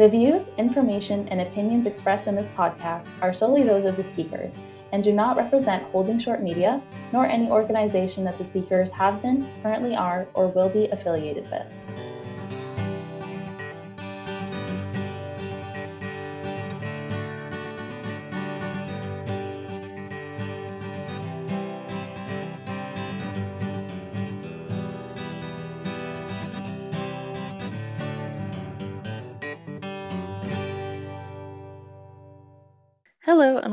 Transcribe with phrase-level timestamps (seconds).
[0.00, 4.54] The views, information, and opinions expressed in this podcast are solely those of the speakers
[4.92, 6.80] and do not represent Holding Short Media
[7.12, 11.99] nor any organization that the speakers have been, currently are, or will be affiliated with.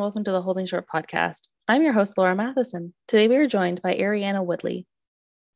[0.08, 1.50] Welcome to the Holding Short podcast.
[1.68, 2.94] I'm your host, Laura Matheson.
[3.10, 4.88] Today we are joined by Ariana Woodley.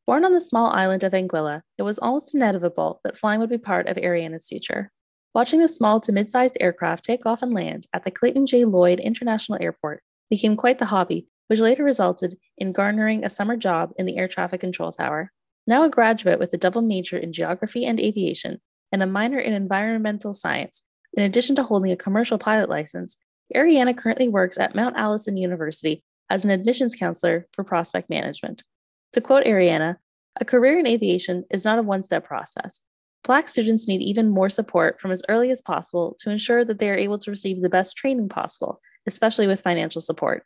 [0.06, 3.58] Born on the small island of Anguilla, it was almost inevitable that flying would be
[3.58, 4.92] part of Ariana's future.
[5.34, 8.66] Watching the small to mid sized aircraft take off and land at the Clayton J.
[8.66, 13.92] Lloyd International Airport became quite the hobby, which later resulted in garnering a summer job
[13.96, 15.32] in the air traffic control tower.
[15.66, 18.60] Now a graduate with a double major in geography and aviation
[18.92, 20.82] and a minor in environmental science,
[21.14, 23.16] in addition to holding a commercial pilot license,
[23.56, 28.64] Ariana currently works at Mount Allison University as an admissions counselor for prospect management.
[29.14, 29.98] To quote Ariana,
[30.40, 32.80] a career in aviation is not a one step process.
[33.24, 36.90] Black students need even more support from as early as possible to ensure that they
[36.90, 40.44] are able to receive the best training possible, especially with financial support.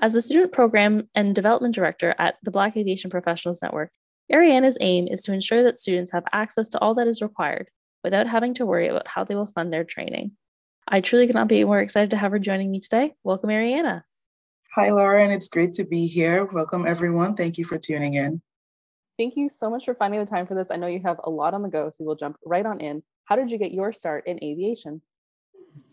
[0.00, 3.90] As the Student Program and Development Director at the Black Aviation Professionals Network,
[4.32, 7.68] Ariana's aim is to ensure that students have access to all that is required
[8.04, 10.32] without having to worry about how they will fund their training.
[10.92, 13.14] I truly cannot be more excited to have her joining me today.
[13.22, 14.02] Welcome, Ariana.
[14.74, 16.46] Hi, Laura, and it's great to be here.
[16.46, 17.36] Welcome, everyone.
[17.36, 18.42] Thank you for tuning in.
[19.16, 20.68] Thank you so much for finding the time for this.
[20.68, 23.04] I know you have a lot on the go, so we'll jump right on in.
[23.26, 25.00] How did you get your start in aviation?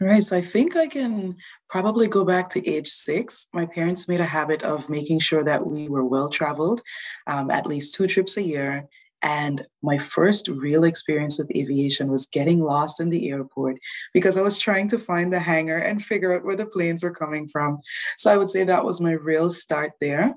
[0.01, 1.35] All right, so I think I can
[1.69, 3.45] probably go back to age six.
[3.53, 6.81] My parents made a habit of making sure that we were well traveled,
[7.27, 8.87] um, at least two trips a year,
[9.23, 13.77] and my first real experience with aviation was getting lost in the airport
[14.13, 17.13] because I was trying to find the hangar and figure out where the planes were
[17.13, 17.77] coming from.
[18.17, 20.35] So I would say that was my real start there.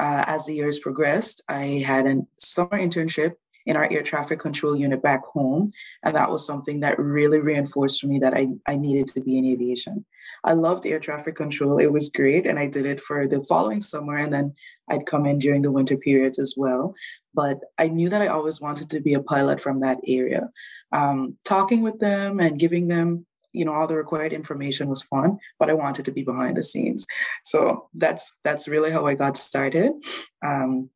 [0.00, 3.34] Uh, as the years progressed, I had a summer internship
[3.66, 5.68] in our air traffic control unit back home.
[6.02, 9.38] And that was something that really reinforced for me that I, I needed to be
[9.38, 10.04] in aviation.
[10.42, 11.78] I loved air traffic control.
[11.78, 12.46] It was great.
[12.46, 14.18] And I did it for the following summer.
[14.18, 14.54] And then
[14.90, 16.94] I'd come in during the winter periods as well
[17.34, 20.50] but I knew that I always wanted to be a pilot from that area.
[20.92, 25.38] Um, talking with them and giving them, you know, all the required information was fun,
[25.58, 27.06] but I wanted to be behind the scenes.
[27.44, 29.92] So that's that's really how I got started.
[30.44, 30.90] Um,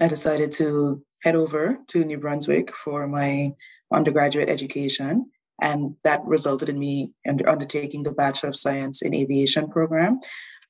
[0.00, 3.52] I decided to head over to New Brunswick for my
[3.92, 5.30] undergraduate education.
[5.60, 10.20] And that resulted in me undertaking the Bachelor of Science in Aviation program,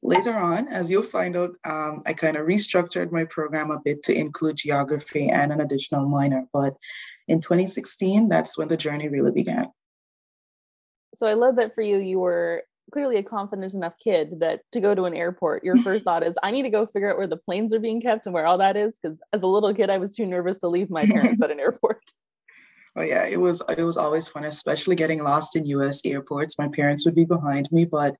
[0.02, 4.02] Later on, as you'll find out, um, I kind of restructured my program a bit
[4.04, 6.46] to include geography and an additional minor.
[6.52, 6.76] But
[7.26, 9.66] in 2016, that's when the journey really began.
[11.14, 14.80] So I love that for you, you were clearly a confident enough kid that to
[14.80, 17.26] go to an airport, your first thought is, I need to go figure out where
[17.26, 18.98] the planes are being kept and where all that is.
[19.02, 21.60] Because as a little kid, I was too nervous to leave my parents at an
[21.60, 22.02] airport.
[22.96, 26.00] Oh yeah, it was it was always fun, especially getting lost in U.S.
[26.04, 26.58] airports.
[26.58, 28.16] My parents would be behind me, but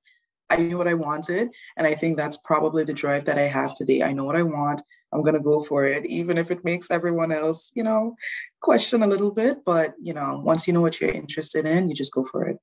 [0.50, 1.50] I knew what I wanted.
[1.76, 4.03] And I think that's probably the drive that I have today.
[4.03, 4.82] I know what I want.
[5.12, 8.14] I'm going to go for it, even if it makes everyone else, you know,
[8.60, 9.64] question a little bit.
[9.64, 12.58] But, you know, once you know what you're interested in, you just go for it.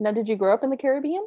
[0.00, 1.26] Now, did you grow up in the Caribbean?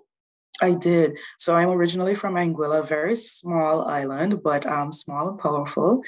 [0.61, 1.17] I did.
[1.37, 6.01] So I'm originally from Anguilla, very small island, but um, small and powerful.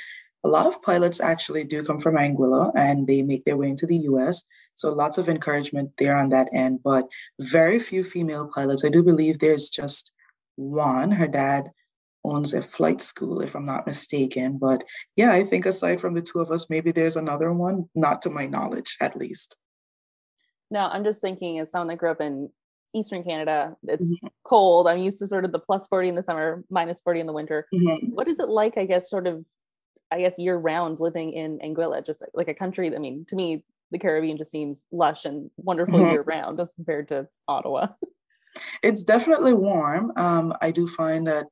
[0.44, 3.86] A lot of pilots actually do come from Anguilla and they make their way into
[3.86, 4.44] the US.
[4.80, 7.04] So lots of encouragement there on that end, but
[7.38, 8.86] very few female pilots.
[8.86, 10.14] I do believe there's just
[10.56, 11.12] one.
[11.12, 11.72] Her dad
[12.24, 14.58] owns a flight school, if I'm not mistaken.
[14.58, 14.86] But
[15.18, 18.30] yeah, I think aside from the two of us, maybe there's another one, not to
[18.30, 19.58] my knowledge, at least.
[20.72, 22.50] No, I'm just thinking as someone that grew up in
[22.96, 24.28] Eastern Canada, it's mm-hmm.
[24.46, 24.88] cold.
[24.88, 27.34] I'm used to sort of the plus 40 in the summer, minus 40 in the
[27.34, 27.68] winter.
[27.74, 28.12] Mm-hmm.
[28.12, 29.44] What is it like, I guess, sort of,
[30.10, 32.96] I guess, year round living in Anguilla, just like a country?
[32.96, 36.12] I mean, to me, the Caribbean just seems lush and wonderful mm-hmm.
[36.12, 37.88] year round as compared to Ottawa.
[38.82, 40.12] It's definitely warm.
[40.16, 41.46] Um, I do find that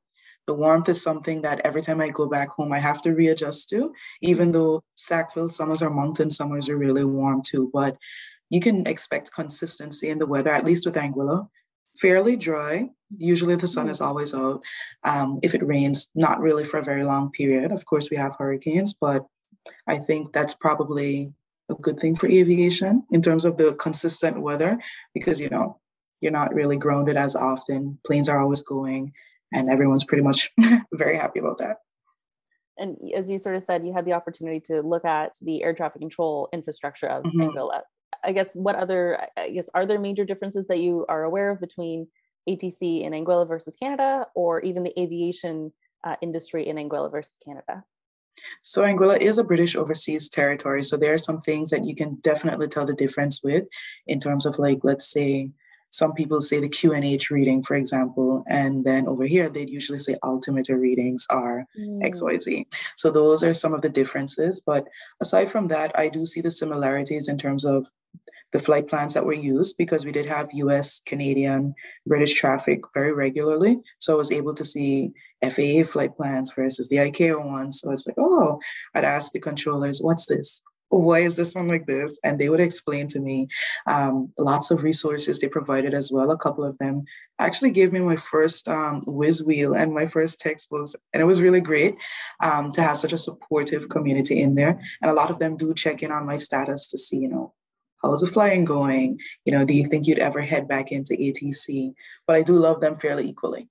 [0.48, 3.68] the warmth is something that every time I go back home, I have to readjust
[3.70, 7.70] to, even though Sackville summers or Moncton summers are really warm too.
[7.72, 7.96] But
[8.50, 11.48] you can expect consistency in the weather, at least with Anguilla.
[12.00, 12.88] Fairly dry.
[13.10, 14.08] Usually the sun is mm-hmm.
[14.08, 14.62] always out.
[15.04, 17.70] Um, if it rains, not really for a very long period.
[17.70, 19.26] Of course, we have hurricanes, but
[19.86, 21.32] I think that's probably
[21.70, 24.78] a good thing for aviation in terms of the consistent weather
[25.14, 25.78] because you know
[26.20, 29.12] you're not really grounded as often planes are always going
[29.52, 30.50] and everyone's pretty much
[30.92, 31.78] very happy about that
[32.78, 35.74] and as you sort of said you had the opportunity to look at the air
[35.74, 37.42] traffic control infrastructure of mm-hmm.
[37.42, 37.80] Anguilla
[38.24, 41.60] I guess what other I guess are there major differences that you are aware of
[41.60, 42.08] between
[42.48, 45.72] ATC in Anguilla versus Canada, or even the aviation
[46.04, 47.84] uh, industry in Anguilla versus Canada?
[48.62, 50.82] So Anguilla is a British overseas territory.
[50.82, 53.64] So there are some things that you can definitely tell the difference with
[54.06, 55.50] in terms of like, let's say,
[55.90, 60.16] some people say the QNH reading, for example, and then over here they'd usually say
[60.22, 62.02] altimeter readings are mm.
[62.02, 62.66] XYZ.
[62.96, 64.60] So those are some of the differences.
[64.60, 64.86] But
[65.20, 67.90] aside from that, I do see the similarities in terms of
[68.52, 71.74] the flight plans that were used because we did have US, Canadian,
[72.06, 73.78] British traffic very regularly.
[73.98, 75.12] So I was able to see
[75.42, 77.80] FAA flight plans versus the ICAO ones.
[77.80, 78.58] So it's like, oh,
[78.94, 80.62] I'd ask the controllers, what's this?
[80.90, 82.18] Why is this one like this?
[82.24, 83.48] And they would explain to me
[83.86, 86.30] um, lots of resources they provided as well.
[86.30, 87.04] A couple of them
[87.38, 90.96] actually gave me my first um, whiz wheel and my first textbooks.
[91.12, 91.96] And it was really great
[92.42, 94.80] um, to have such a supportive community in there.
[95.02, 97.52] And a lot of them do check in on my status to see, you know,
[98.02, 99.18] how's the flying going?
[99.44, 101.92] You know, do you think you'd ever head back into ATC?
[102.26, 103.68] But I do love them fairly equally.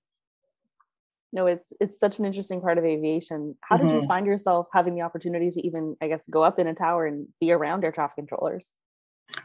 [1.33, 3.55] No, it's it's such an interesting part of aviation.
[3.61, 4.01] How did mm-hmm.
[4.01, 7.05] you find yourself having the opportunity to even, I guess, go up in a tower
[7.05, 8.73] and be around air traffic controllers?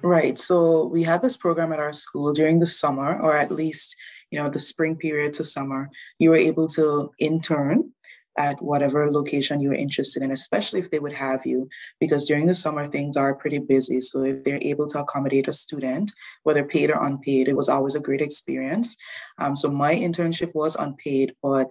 [0.00, 0.38] Right.
[0.38, 3.96] So we had this program at our school during the summer, or at least,
[4.30, 5.90] you know, the spring period to summer.
[6.18, 7.91] You were able to intern
[8.36, 11.68] at whatever location you're interested in, especially if they would have you,
[12.00, 14.00] because during the summer things are pretty busy.
[14.00, 16.12] So if they're able to accommodate a student,
[16.42, 18.96] whether paid or unpaid, it was always a great experience.
[19.38, 21.70] Um, so my internship was unpaid, but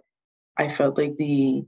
[0.57, 1.63] I felt like the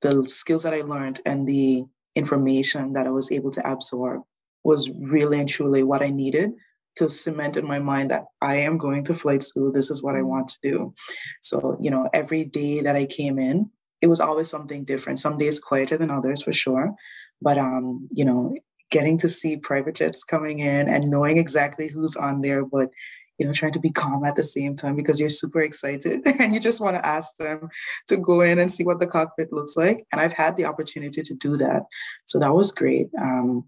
[0.00, 1.84] the skills that I learned and the
[2.16, 4.22] information that I was able to absorb
[4.64, 6.50] was really and truly what I needed
[6.96, 9.72] to cement in my mind that I am going to flight school.
[9.72, 10.94] This is what I want to do.
[11.40, 13.70] So, you know, every day that I came in,
[14.02, 15.20] it was always something different.
[15.20, 16.94] Some days quieter than others for sure.
[17.40, 18.54] But um, you know,
[18.90, 22.90] getting to see private jets coming in and knowing exactly who's on there, but
[23.38, 26.52] you know, trying to be calm at the same time because you're super excited and
[26.52, 27.68] you just want to ask them
[28.08, 30.04] to go in and see what the cockpit looks like.
[30.12, 31.84] And I've had the opportunity to do that.
[32.26, 33.08] So that was great.
[33.20, 33.64] Um,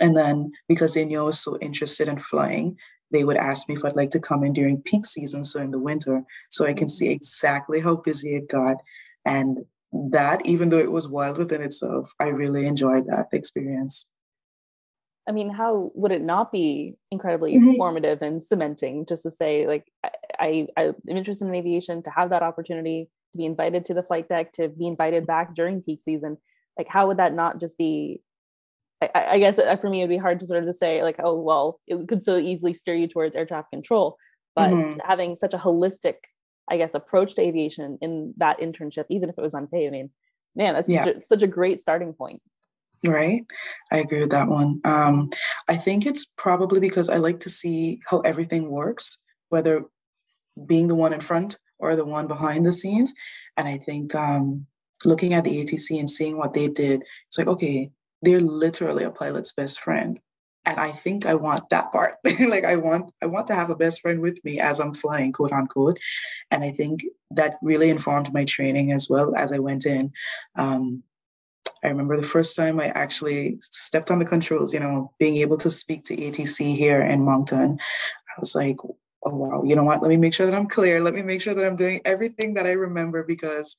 [0.00, 2.76] and then because they knew I was so interested in flying,
[3.12, 5.70] they would ask me if I'd like to come in during peak season, so in
[5.70, 8.78] the winter, so I can see exactly how busy it got
[9.24, 14.06] and that, even though it was wild within itself, I really enjoyed that experience.
[15.26, 17.72] I mean, how would it not be incredibly mm-hmm.
[17.76, 19.84] formative and cementing just to say, like,
[20.38, 24.02] I, I, am interested in aviation to have that opportunity to be invited to the
[24.02, 26.36] flight deck, to be invited back during peak season?
[26.76, 28.20] Like, how would that not just be?
[29.00, 31.16] I, I guess uh, for me, it'd be hard to sort of to say, like,
[31.20, 34.18] oh, well, it could so easily steer you towards air traffic control.
[34.54, 34.98] But mm-hmm.
[35.04, 36.16] having such a holistic
[36.68, 39.86] I guess, approach to aviation in that internship, even if it was unpaid.
[39.86, 40.10] I mean,
[40.56, 41.04] man, that's yeah.
[41.20, 42.40] such, a, great starting point.
[43.04, 43.44] Right.
[43.92, 44.80] I agree with that one.
[44.84, 45.30] Um,
[45.68, 49.18] I think it's probably because I like to see how everything works,
[49.50, 49.84] whether
[50.66, 53.12] being the one in front or the one behind the scenes.
[53.56, 54.66] And I think um,
[55.04, 57.90] looking at the ATC and seeing what they did, it's like, okay,
[58.22, 60.18] they're literally a pilot's best friend
[60.66, 62.16] and i think i want that part.
[62.40, 65.32] Like i want i want to have a best friend with me as i'm flying
[65.32, 65.98] quote unquote.
[66.50, 70.12] And i think that really informed my training as well as i went in.
[70.56, 71.02] Um,
[71.82, 75.56] i remember the first time i actually stepped on the controls you know being able
[75.58, 77.78] to speak to atc here in moncton.
[78.36, 78.76] I was like
[79.26, 80.02] oh wow you know what?
[80.02, 81.00] Let me make sure that i'm clear.
[81.00, 83.76] Let me make sure that i'm doing everything that i remember because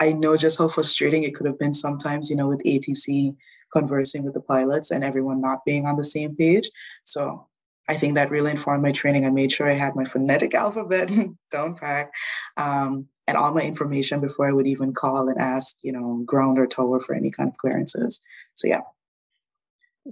[0.00, 3.34] i know just how frustrating it could have been sometimes you know with atc
[3.72, 6.70] conversing with the pilots and everyone not being on the same page.
[7.04, 7.46] So
[7.88, 9.24] I think that really informed my training.
[9.24, 11.10] I made sure I had my phonetic alphabet
[11.50, 12.12] down pack
[12.56, 16.58] um, and all my information before I would even call and ask, you know, ground
[16.58, 18.20] or tower for any kind of clearances.
[18.54, 18.80] So yeah.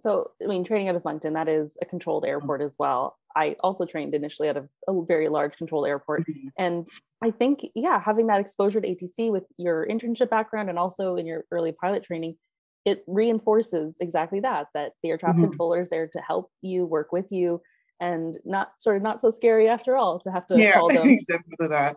[0.01, 3.17] So I mean, training out of Moncton, that is a controlled airport as well.
[3.37, 6.49] I also trained initially at of a very large controlled airport, mm-hmm.
[6.59, 6.89] and
[7.23, 11.27] I think yeah, having that exposure to ATC with your internship background and also in
[11.27, 12.37] your early pilot training
[12.85, 15.51] it reinforces exactly that that the air traffic mm-hmm.
[15.51, 17.61] controller is there to help you work with you
[18.01, 21.17] and not sort of not so scary after all to have to yeah, call them
[21.27, 21.97] definitely that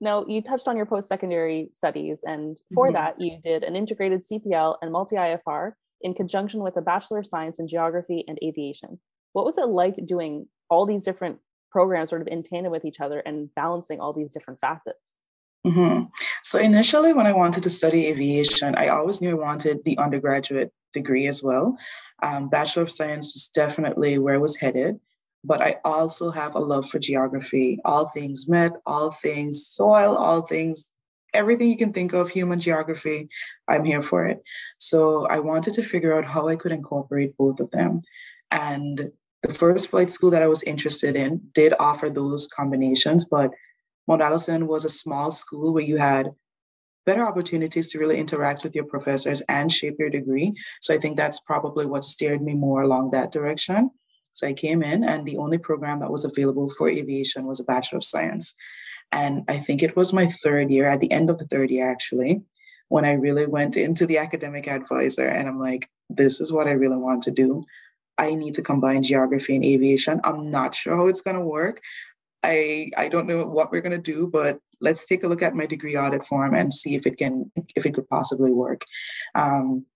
[0.00, 2.94] now you touched on your post-secondary studies and for mm-hmm.
[2.94, 5.72] that you did an integrated cpl and multi-ifr
[6.02, 8.98] in conjunction with a bachelor of science in geography and aviation
[9.32, 11.38] what was it like doing all these different
[11.70, 15.16] programs sort of in tandem with each other and balancing all these different facets
[15.68, 16.04] Mm-hmm.
[16.42, 20.72] So initially, when I wanted to study aviation, I always knew I wanted the undergraduate
[20.94, 21.76] degree as well.
[22.22, 24.98] Um, Bachelor of Science was definitely where I was headed,
[25.44, 30.42] but I also have a love for geography, all things met, all things soil, all
[30.42, 30.90] things,
[31.34, 33.28] everything you can think of, human geography,
[33.68, 34.42] I'm here for it.
[34.78, 38.00] So I wanted to figure out how I could incorporate both of them.
[38.50, 39.10] And
[39.42, 43.52] the first flight school that I was interested in did offer those combinations, but
[44.08, 46.32] Mount Allison was a small school where you had
[47.04, 50.54] better opportunities to really interact with your professors and shape your degree.
[50.80, 53.90] So I think that's probably what steered me more along that direction.
[54.32, 57.64] So I came in, and the only program that was available for aviation was a
[57.64, 58.54] Bachelor of Science.
[59.10, 61.90] And I think it was my third year, at the end of the third year,
[61.90, 62.42] actually,
[62.88, 66.72] when I really went into the academic advisor and I'm like, this is what I
[66.72, 67.62] really want to do.
[68.16, 70.20] I need to combine geography and aviation.
[70.24, 71.80] I'm not sure how it's going to work.
[72.42, 75.54] I I don't know what we're going to do, but let's take a look at
[75.54, 78.84] my degree audit form and see if it can if it could possibly work.
[79.34, 79.86] Um,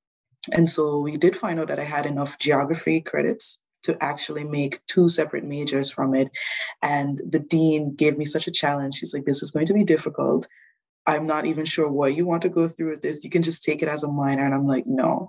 [0.51, 4.85] and so we did find out that I had enough geography credits to actually make
[4.87, 6.31] two separate majors from it.
[6.83, 8.95] And the dean gave me such a challenge.
[8.95, 10.49] She's like, this is going to be difficult.
[11.07, 13.25] I'm not even sure what you want to go through with this.
[13.25, 14.45] You can just take it as a minor.
[14.45, 15.29] And I'm like, no,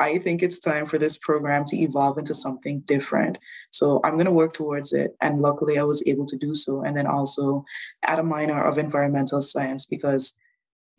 [0.00, 3.36] I think it's time for this program to evolve into something different.
[3.70, 5.14] So I'm going to work towards it.
[5.20, 6.82] And luckily, I was able to do so.
[6.82, 7.64] And then also
[8.02, 10.34] add a minor of environmental science because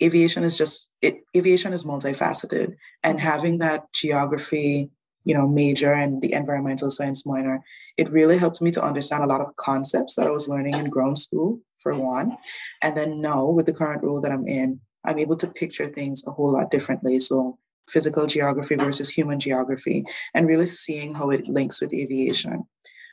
[0.01, 4.89] aviation is just it aviation is multifaceted and having that geography
[5.23, 7.63] you know major and the environmental science minor
[7.97, 10.89] it really helped me to understand a lot of concepts that i was learning in
[10.89, 12.35] ground school for one
[12.81, 16.23] and then now with the current role that i'm in i'm able to picture things
[16.25, 17.59] a whole lot differently so
[17.91, 22.63] physical geography versus human geography and really seeing how it links with aviation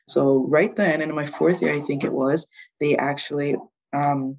[0.08, 2.46] so right then in my fourth year i think it was
[2.80, 3.56] they actually
[3.92, 4.38] um,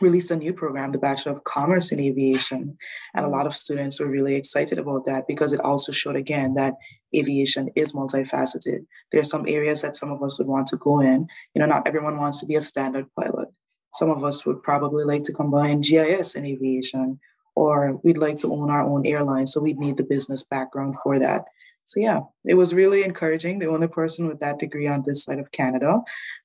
[0.00, 2.76] released a new program, the Bachelor of Commerce in Aviation.
[3.14, 6.54] And a lot of students were really excited about that because it also showed again
[6.54, 6.74] that
[7.14, 8.86] aviation is multifaceted.
[9.10, 11.26] There are some areas that some of us would want to go in.
[11.54, 13.48] You know, not everyone wants to be a standard pilot.
[13.94, 17.18] Some of us would probably like to combine GIS and aviation,
[17.60, 19.46] or we'd like to own our own airline.
[19.46, 21.44] So we'd need the business background for that.
[21.84, 23.58] So yeah, it was really encouraging.
[23.58, 25.98] The only person with that degree on this side of Canada,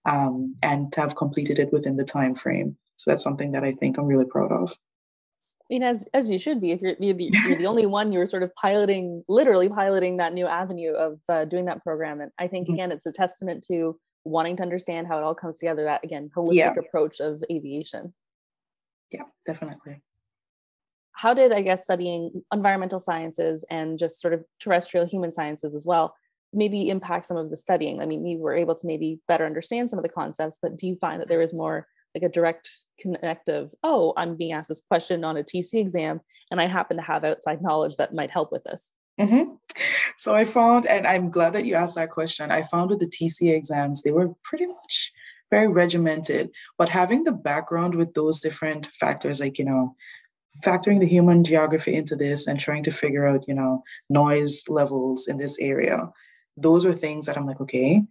[0.06, 2.76] um, and to have completed it within the time frame.
[2.98, 4.72] So that's something that I think I'm really proud of.
[4.72, 8.12] I mean, as as you should be, if you're, you're, the, you're the only one,
[8.12, 12.20] you're sort of piloting, literally piloting that new avenue of uh, doing that program.
[12.20, 12.74] And I think mm-hmm.
[12.74, 15.86] again, it's a testament to wanting to understand how it all comes together.
[15.86, 16.74] That again, holistic yeah.
[16.78, 18.14] approach of aviation.
[19.12, 20.02] Yeah, definitely.
[21.16, 25.86] How did I guess studying environmental sciences and just sort of terrestrial human sciences as
[25.86, 26.16] well
[26.54, 28.02] maybe impact some of the studying?
[28.02, 30.88] I mean, you were able to maybe better understand some of the concepts, but do
[30.88, 32.70] you find that there is more like a direct
[33.00, 36.96] connect of, oh, I'm being asked this question on a TC exam, and I happen
[36.96, 38.94] to have outside knowledge that might help with this.
[39.20, 39.56] Mm-hmm.
[40.16, 42.52] So I found, and I'm glad that you asked that question.
[42.52, 45.12] I found with the TC exams, they were pretty much
[45.52, 49.96] very regimented, but having the background with those different factors, like, you know,
[50.64, 55.28] factoring the human geography into this and trying to figure out, you know, noise levels
[55.28, 56.10] in this area,
[56.58, 58.04] those were things that I'm like, okay,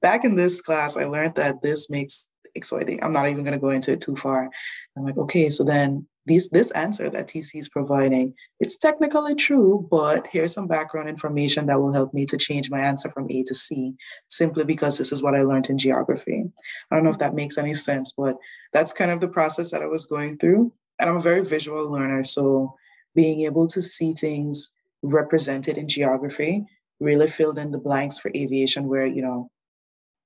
[0.00, 2.98] back in this class, I learned that this makes XYZ.
[3.02, 4.50] I'm not even going to go into it too far.
[4.96, 9.86] I'm like, okay, so then these this answer that TC is providing, it's technically true,
[9.90, 13.42] but here's some background information that will help me to change my answer from A
[13.44, 13.94] to C,
[14.28, 16.44] simply because this is what I learned in geography.
[16.90, 18.36] I don't know if that makes any sense, but
[18.72, 20.72] that's kind of the process that I was going through.
[21.02, 22.76] And I'm a very visual learner, so
[23.12, 24.70] being able to see things
[25.02, 26.64] represented in geography
[27.00, 29.50] really filled in the blanks for aviation where you know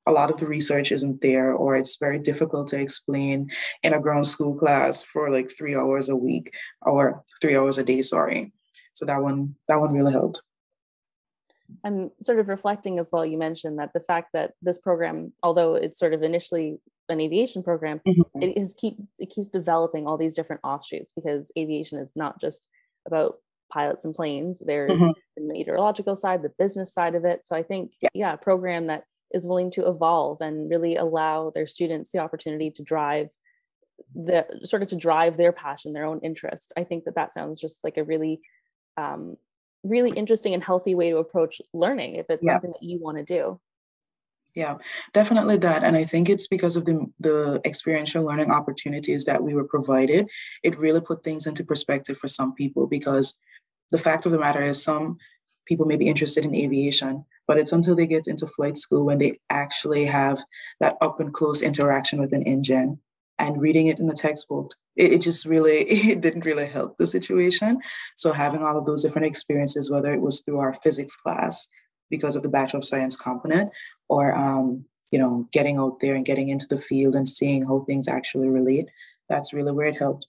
[0.07, 3.51] a lot of the research isn't there or it's very difficult to explain
[3.83, 6.53] in a ground school class for like three hours a week
[6.83, 8.53] or three hours a day sorry.
[8.93, 10.43] So that one that one really helped.
[11.85, 15.75] I'm sort of reflecting as well you mentioned that the fact that this program although
[15.75, 18.43] it's sort of initially an aviation program mm-hmm.
[18.43, 22.69] it is keep it keeps developing all these different offshoots because aviation is not just
[23.07, 23.37] about
[23.73, 25.11] pilots and planes there's mm-hmm.
[25.37, 28.87] the meteorological side the business side of it so i think yeah, yeah a program
[28.87, 33.29] that is willing to evolve and really allow their students the opportunity to drive
[34.15, 37.61] the sort of to drive their passion their own interest i think that that sounds
[37.61, 38.41] just like a really
[38.99, 39.37] um,
[39.85, 42.55] really interesting and healthy way to approach learning if it's yeah.
[42.55, 43.61] something that you want to do
[44.57, 44.75] yeah
[45.13, 49.55] definitely that and i think it's because of the the experiential learning opportunities that we
[49.55, 50.29] were provided
[50.65, 53.39] it really put things into perspective for some people because
[53.93, 55.17] the fact of the matter is some
[55.67, 59.19] people may be interested in aviation but it's until they get into flight school when
[59.19, 60.43] they actually have
[60.81, 62.99] that up and close interaction with an engine
[63.39, 67.07] and reading it in the textbook it, it, just really it didn't really help the
[67.07, 67.81] situation.
[68.17, 71.69] So having all of those different experiences whether it was through our physics class
[72.11, 73.71] because of the bachelor of science component
[74.09, 77.85] or um, you know getting out there and getting into the field and seeing how
[77.87, 78.89] things actually relate
[79.29, 80.29] that's really where it helped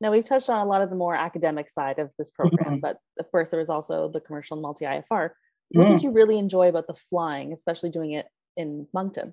[0.00, 2.80] now we've touched on a lot of the more academic side of this program, mm-hmm.
[2.80, 5.30] but of course there was also the commercial multi IFR
[5.70, 5.88] What mm.
[5.88, 8.26] did you really enjoy about the flying, especially doing it
[8.56, 9.32] in Moncton?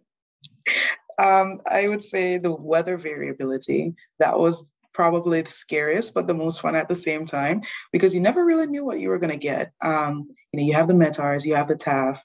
[1.19, 3.95] Um, I would say the weather variability.
[4.19, 8.21] That was probably the scariest, but the most fun at the same time because you
[8.21, 9.71] never really knew what you were going to get.
[9.81, 12.19] Um, you know, you have the METARs, you have the TAF,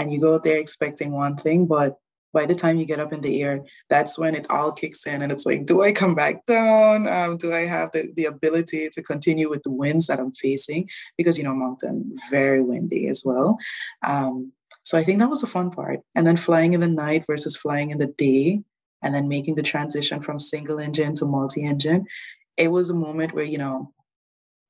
[0.00, 1.98] and you go out there expecting one thing, but
[2.32, 5.20] by the time you get up in the air, that's when it all kicks in.
[5.20, 7.06] And it's like, do I come back down?
[7.06, 10.88] Um, do I have the, the ability to continue with the winds that I'm facing?
[11.18, 13.58] Because, you know, Moncton, very windy as well.
[14.06, 14.52] Um,
[14.84, 16.00] so I think that was the fun part.
[16.14, 18.62] And then flying in the night versus flying in the day,
[19.02, 22.06] and then making the transition from single engine to multi engine.
[22.56, 23.92] It was a moment where, you know,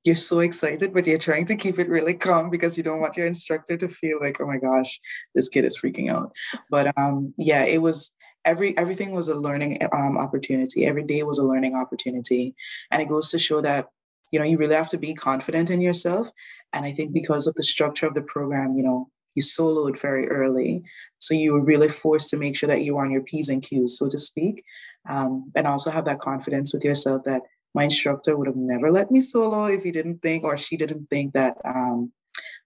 [0.04, 3.16] you're so excited, but you're trying to keep it really calm because you don't want
[3.16, 5.00] your instructor to feel like, oh my gosh,
[5.34, 6.32] this kid is freaking out.
[6.70, 8.10] But um, yeah, it was
[8.44, 10.86] every everything was a learning um, opportunity.
[10.86, 12.54] Every day was a learning opportunity,
[12.90, 13.88] and it goes to show that
[14.32, 16.30] you know you really have to be confident in yourself.
[16.72, 20.28] And I think because of the structure of the program, you know, you soloed very
[20.28, 20.82] early,
[21.18, 23.62] so you were really forced to make sure that you were on your p's and
[23.62, 24.64] q's, so to speak,
[25.08, 27.42] um, and also have that confidence with yourself that
[27.74, 31.08] my instructor would have never let me solo if he didn't think or she didn't
[31.08, 32.12] think that um,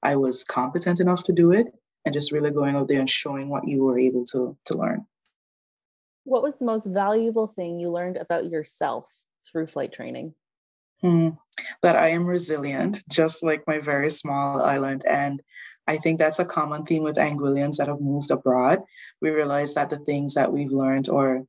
[0.03, 1.67] I was competent enough to do it
[2.05, 5.07] and just really going out there and showing what you were able to to learn.
[6.25, 9.13] What was the most valuable thing you learned about yourself
[9.47, 10.35] through flight training?
[11.01, 11.31] Hmm.
[11.83, 15.05] That I am resilient, just like my very small island.
[15.07, 15.43] And
[15.87, 18.81] I think that's a common theme with Anguillians that have moved abroad.
[19.21, 21.45] We realize that the things that we've learned or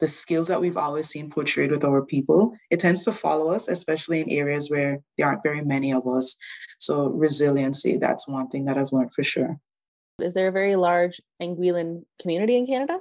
[0.00, 3.68] the skills that we've always seen portrayed with our people, it tends to follow us,
[3.68, 6.36] especially in areas where there aren't very many of us.
[6.78, 9.58] So resiliency, that's one thing that I've learned for sure.
[10.20, 13.00] Is there a very large Anguillan community in Canada?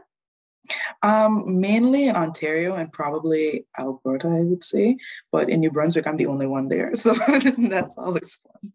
[1.04, 4.98] Um, mainly in Ontario and probably Alberta, I would say.
[5.32, 6.92] But in New Brunswick, I'm the only one there.
[6.96, 7.14] So
[7.58, 8.74] that's always fun.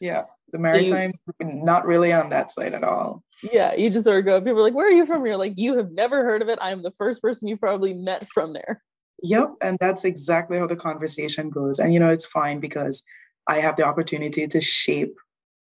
[0.00, 0.24] Yeah.
[0.52, 3.22] The Maritimes, not really on that side at all.
[3.42, 4.40] Yeah, you just sort of go.
[4.40, 6.58] People are like, "Where are you from?" You're like, "You have never heard of it.
[6.60, 8.82] I am the first person you've probably met from there."
[9.22, 11.78] Yep, and that's exactly how the conversation goes.
[11.78, 13.02] And you know, it's fine because
[13.48, 15.16] I have the opportunity to shape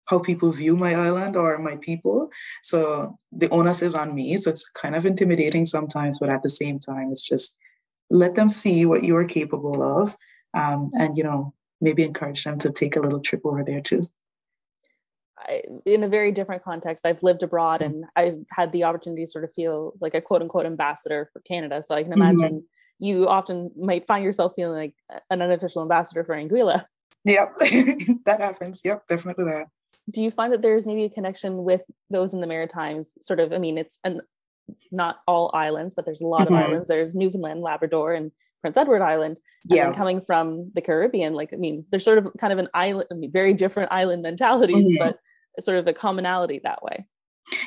[0.06, 2.30] how people view my island or my people.
[2.64, 4.36] So the onus is on me.
[4.38, 7.56] So it's kind of intimidating sometimes, but at the same time, it's just
[8.10, 10.18] let them see what you are capable of,
[10.54, 14.10] um, and you know, maybe encourage them to take a little trip over there too.
[15.42, 17.94] I, in a very different context, I've lived abroad mm-hmm.
[17.94, 21.42] and I've had the opportunity to sort of feel like a quote unquote ambassador for
[21.42, 21.84] Canada.
[21.84, 22.22] So I can mm-hmm.
[22.22, 23.06] imagine mm-hmm.
[23.06, 26.86] you often might find yourself feeling like an unofficial ambassador for Anguilla.
[27.24, 27.58] Yep,
[28.26, 28.82] that happens.
[28.84, 29.68] Yep, definitely that.
[30.10, 33.12] Do you find that there's maybe a connection with those in the Maritimes?
[33.22, 34.22] Sort of, I mean, it's an,
[34.92, 36.56] not all islands, but there's a lot mm-hmm.
[36.56, 36.88] of islands.
[36.88, 39.40] There's Newfoundland, Labrador, and Prince Edward Island.
[39.70, 39.94] And yeah.
[39.94, 43.16] coming from the Caribbean, like, I mean, there's sort of kind of an island, I
[43.16, 45.04] mean, very different island mentalities, mm-hmm.
[45.04, 45.20] but
[45.60, 47.06] sort of a commonality that way.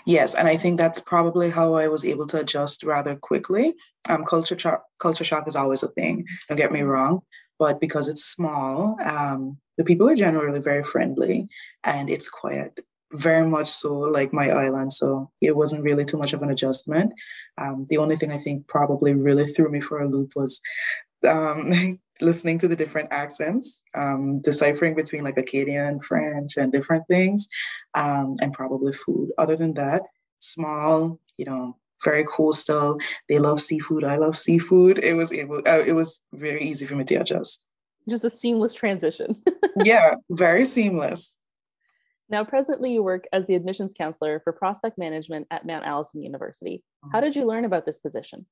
[0.06, 3.74] Yes, and I think that's probably how I was able to adjust rather quickly.
[4.08, 6.26] Um, culture shock, culture shock is always a thing.
[6.48, 7.20] Don't get me wrong,
[7.58, 11.48] but because it's small, um, the people are generally very friendly,
[11.82, 12.80] and it's quiet,
[13.12, 14.92] very much so like my island.
[14.92, 17.12] So it wasn't really too much of an adjustment.
[17.58, 20.60] Um, the only thing I think probably really threw me for a loop was
[21.26, 27.48] um, listening to the different accents, um, deciphering between like Acadian, French, and different things,
[27.94, 29.30] um, and probably food.
[29.38, 30.02] Other than that,
[30.38, 32.98] small, you know, very coastal.
[33.28, 34.04] They love seafood.
[34.04, 34.98] I love seafood.
[35.02, 35.62] It was able.
[35.66, 37.62] Uh, it was very easy for me to adjust.
[38.08, 39.30] Just a seamless transition.
[39.82, 41.36] yeah, very seamless.
[42.28, 46.82] Now, presently, you work as the admissions counselor for prospect management at Mount Allison University.
[47.12, 47.26] How mm-hmm.
[47.26, 48.46] did you learn about this position?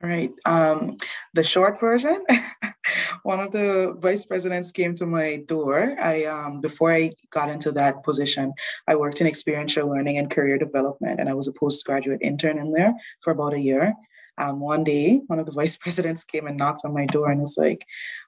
[0.00, 0.30] Right.
[0.44, 0.96] Um,
[1.34, 2.24] the short version,
[3.22, 5.96] one of the vice presidents came to my door.
[6.00, 8.52] I um, before I got into that position,
[8.88, 12.72] I worked in experiential learning and career development, and I was a postgraduate intern in
[12.72, 13.94] there for about a year.
[14.38, 17.40] Um, one day, one of the vice presidents came and knocked on my door and
[17.40, 17.84] was like,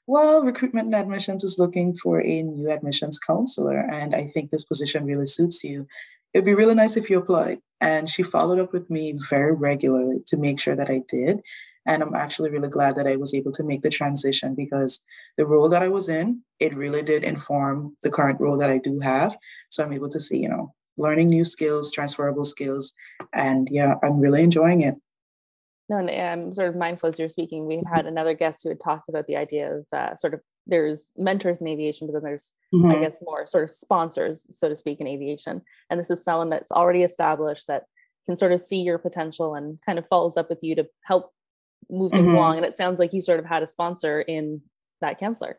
[0.07, 4.65] "Well, recruitment and admissions is looking for a new admissions counselor, and I think this
[4.65, 5.87] position really suits you
[6.35, 7.61] it'd be really nice if you applied.
[7.81, 11.41] And she followed up with me very regularly to make sure that I did.
[11.87, 15.01] And I'm actually really glad that I was able to make the transition because
[15.37, 18.79] the role that I was in, it really did inform the current role that I
[18.79, 19.37] do have.
[19.71, 22.93] So I'm able to see, you know, learning new skills, transferable skills.
[23.33, 24.95] And yeah, I'm really enjoying it.
[25.91, 27.67] No, and I'm sort of mindful as you're speaking.
[27.67, 31.11] We had another guest who had talked about the idea of uh, sort of there's
[31.17, 32.91] mentors in aviation, but then there's, mm-hmm.
[32.91, 35.61] I guess, more sort of sponsors, so to speak, in aviation.
[35.91, 37.83] And this is someone that's already established that
[38.25, 41.33] can sort of see your potential and kind of follows up with you to help
[41.91, 42.37] move things mm-hmm.
[42.37, 42.57] along.
[42.57, 44.61] And it sounds like you sort of had a sponsor in
[45.01, 45.59] that counselor.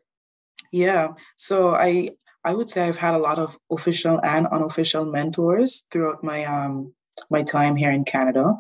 [0.72, 1.10] Yeah.
[1.38, 2.12] So I
[2.44, 6.94] I would say I've had a lot of official and unofficial mentors throughout my um,
[7.30, 8.54] my time here in Canada.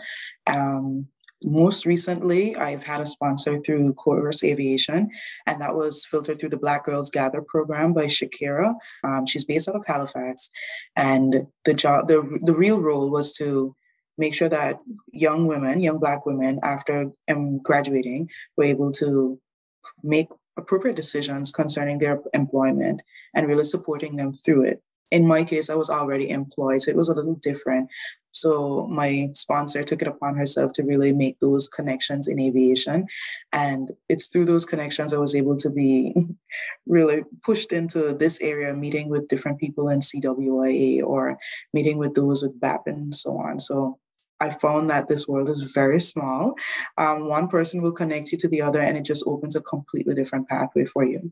[0.47, 1.07] Um,
[1.43, 5.09] most recently, I've had a sponsor through Chorus Aviation,
[5.45, 8.73] and that was filtered through the Black Girls Gather program by Shakira.
[9.03, 10.49] Um, she's based out of Halifax,
[10.95, 13.75] and the job, the the real role was to
[14.17, 14.79] make sure that
[15.11, 19.39] young women, young Black women, after um, graduating, were able to
[20.03, 23.01] make appropriate decisions concerning their employment
[23.33, 24.81] and really supporting them through it.
[25.11, 27.89] In my case, I was already employed, so it was a little different.
[28.31, 33.05] So my sponsor took it upon herself to really make those connections in aviation.
[33.53, 36.13] And it's through those connections I was able to be
[36.85, 41.37] really pushed into this area, meeting with different people in CWIA or
[41.73, 43.59] meeting with those with BAP and so on.
[43.59, 43.99] So
[44.39, 46.55] I found that this world is very small.
[46.97, 50.13] Um, one person will connect you to the other, and it just opens a completely
[50.13, 51.31] different pathway for you.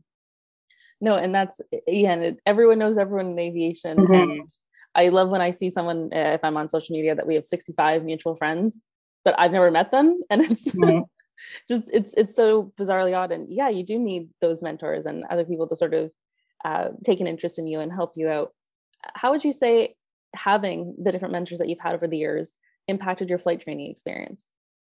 [1.00, 4.12] No, and that's again, everyone knows everyone in aviation, mm-hmm.
[4.12, 4.48] and
[4.94, 7.46] I love when I see someone uh, if I'm on social media that we have
[7.46, 8.80] 65 mutual friends,
[9.24, 11.00] but I've never met them, and it's mm-hmm.
[11.68, 13.32] just it's it's so bizarrely odd.
[13.32, 16.10] And yeah, you do need those mentors and other people to sort of
[16.64, 18.52] uh, take an interest in you and help you out.
[19.14, 19.96] How would you say
[20.34, 22.58] having the different mentors that you've had over the years
[22.88, 24.52] impacted your flight training experience?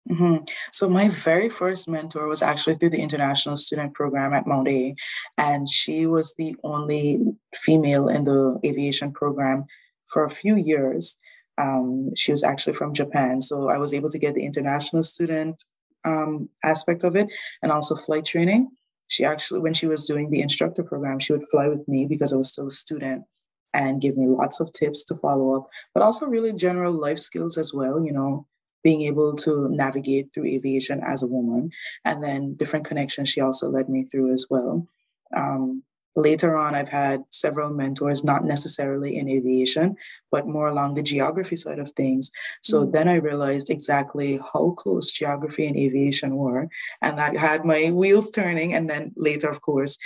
[0.10, 0.46] Mm-hmm.
[0.72, 4.96] So my very first mentor was actually through the international student program at Mount A,
[5.38, 7.20] and she was the only
[7.54, 9.66] female in the aviation program
[10.08, 11.18] for a few years.
[11.58, 15.64] Um, she was actually from Japan, so I was able to get the international student
[16.04, 17.28] um, aspect of it
[17.62, 18.70] and also flight training.
[19.08, 22.34] She actually, when she was doing the instructor program, she would fly with me because
[22.34, 23.26] I was still a student
[23.74, 27.58] and give me lots of tips to follow up, but also really general life skills
[27.58, 28.46] as well, you know,
[28.84, 31.70] being able to navigate through aviation as a woman.
[32.04, 34.88] And then different connections she also led me through as well.
[35.36, 35.84] Um,
[36.16, 39.96] later on, I've had several mentors, not necessarily in aviation,
[40.32, 42.32] but more along the geography side of things.
[42.62, 42.92] So mm-hmm.
[42.92, 46.68] then I realized exactly how close geography and aviation were.
[47.02, 48.74] And that had my wheels turning.
[48.74, 49.98] And then later, of course,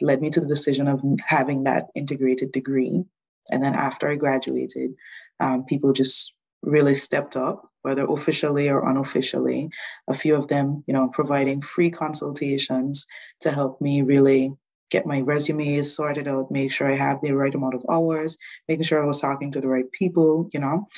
[0.00, 3.04] led me to the decision of having that integrated degree.
[3.50, 4.94] And then after I graduated,
[5.40, 9.68] um, people just really stepped up, whether officially or unofficially.
[10.08, 13.06] A few of them, you know, providing free consultations
[13.40, 14.52] to help me really
[14.90, 18.36] get my resumes sorted out, make sure I have the right amount of hours,
[18.68, 20.88] making sure I was talking to the right people, you know.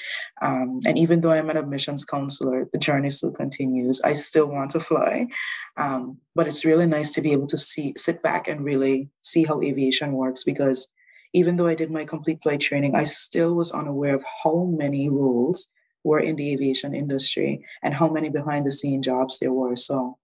[0.43, 4.01] Um, and even though I'm an admissions counselor, the journey still continues.
[4.03, 5.29] I still want to fly.
[5.77, 9.45] Um, but it's really nice to be able to see, sit back and really see
[9.45, 10.89] how aviation works because
[11.33, 15.09] even though I did my complete flight training, I still was unaware of how many
[15.09, 15.69] roles
[16.05, 19.77] were in the aviation industry and how many behind the scene jobs there were.
[19.77, 20.17] So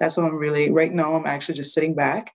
[0.00, 2.32] that's what I'm really, right now, I'm actually just sitting back,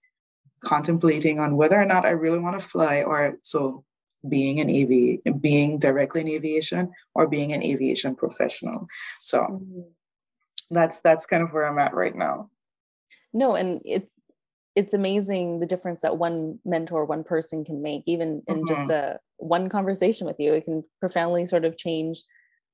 [0.63, 3.84] contemplating on whether or not I really want to fly or so
[4.28, 8.88] being an AV, being directly in aviation or being an aviation professional.
[9.21, 9.82] So mm-hmm.
[10.69, 12.50] that's that's kind of where I'm at right now.
[13.34, 14.19] No, and it's
[14.76, 18.67] it's amazing the difference that one mentor one person can make even in mm-hmm.
[18.67, 22.24] just a one conversation with you it can profoundly sort of change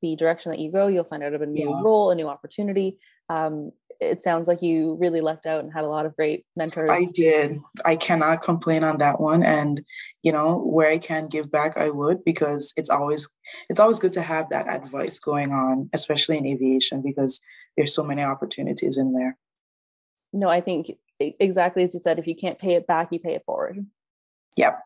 [0.02, 1.82] the direction that you go you'll find out of a new yeah.
[1.82, 2.98] role a new opportunity
[3.30, 6.90] um, it sounds like you really lucked out and had a lot of great mentors
[6.90, 9.84] i did i cannot complain on that one and
[10.24, 13.28] you know where i can give back i would because it's always
[13.70, 17.40] it's always good to have that advice going on especially in aviation because
[17.76, 19.38] there's so many opportunities in there
[20.34, 23.34] no i think exactly as you said, if you can't pay it back, you pay
[23.34, 23.86] it forward.
[24.56, 24.80] Yep.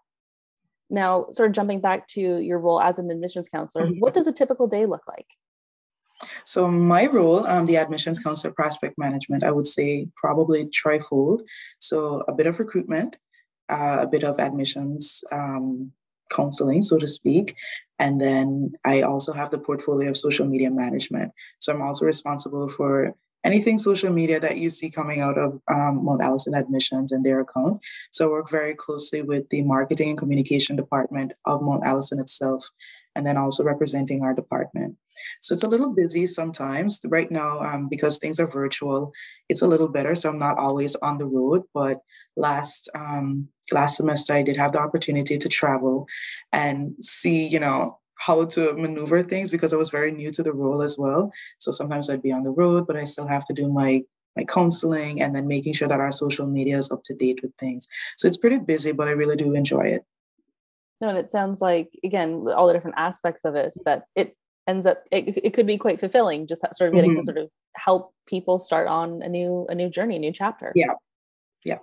[0.90, 4.00] Now, sort of jumping back to your role as an admissions counselor, mm-hmm.
[4.00, 5.28] what does a typical day look like?
[6.46, 11.42] So my role, um, the admissions counselor prospect management, I would say probably trifold.
[11.80, 13.18] So a bit of recruitment,
[13.70, 15.92] uh, a bit of admissions um,
[16.30, 17.56] counseling, so to speak,
[18.00, 21.34] and then I also have the portfolio of social media management.
[21.60, 26.06] So I'm also responsible for anything social media that you see coming out of um,
[26.06, 27.82] Mount Allison Admissions and their account.
[28.12, 32.70] So I work very closely with the marketing and communication department of Mount Allison itself,
[33.16, 34.96] and then also representing our department.
[35.42, 37.00] So it's a little busy sometimes.
[37.06, 39.12] Right now, um, because things are virtual,
[39.50, 40.16] it's a little better.
[40.16, 42.00] So I'm not always on the road, but
[42.38, 46.08] last um, last semester I did have the opportunity to travel
[46.52, 50.54] and see, you know, how to maneuver things because I was very new to the
[50.54, 51.32] role as well.
[51.58, 54.04] So sometimes I'd be on the road, but I still have to do my
[54.36, 57.52] my counseling and then making sure that our social media is up to date with
[57.58, 57.88] things.
[58.18, 60.06] So it's pretty busy, but I really do enjoy it.
[61.02, 64.36] No, and it sounds like again all the different aspects of it that it
[64.68, 67.22] ends up it, it could be quite fulfilling just sort of getting mm-hmm.
[67.22, 70.72] to sort of help people start on a new a new journey a new chapter
[70.76, 70.94] yeah
[71.66, 71.80] yeah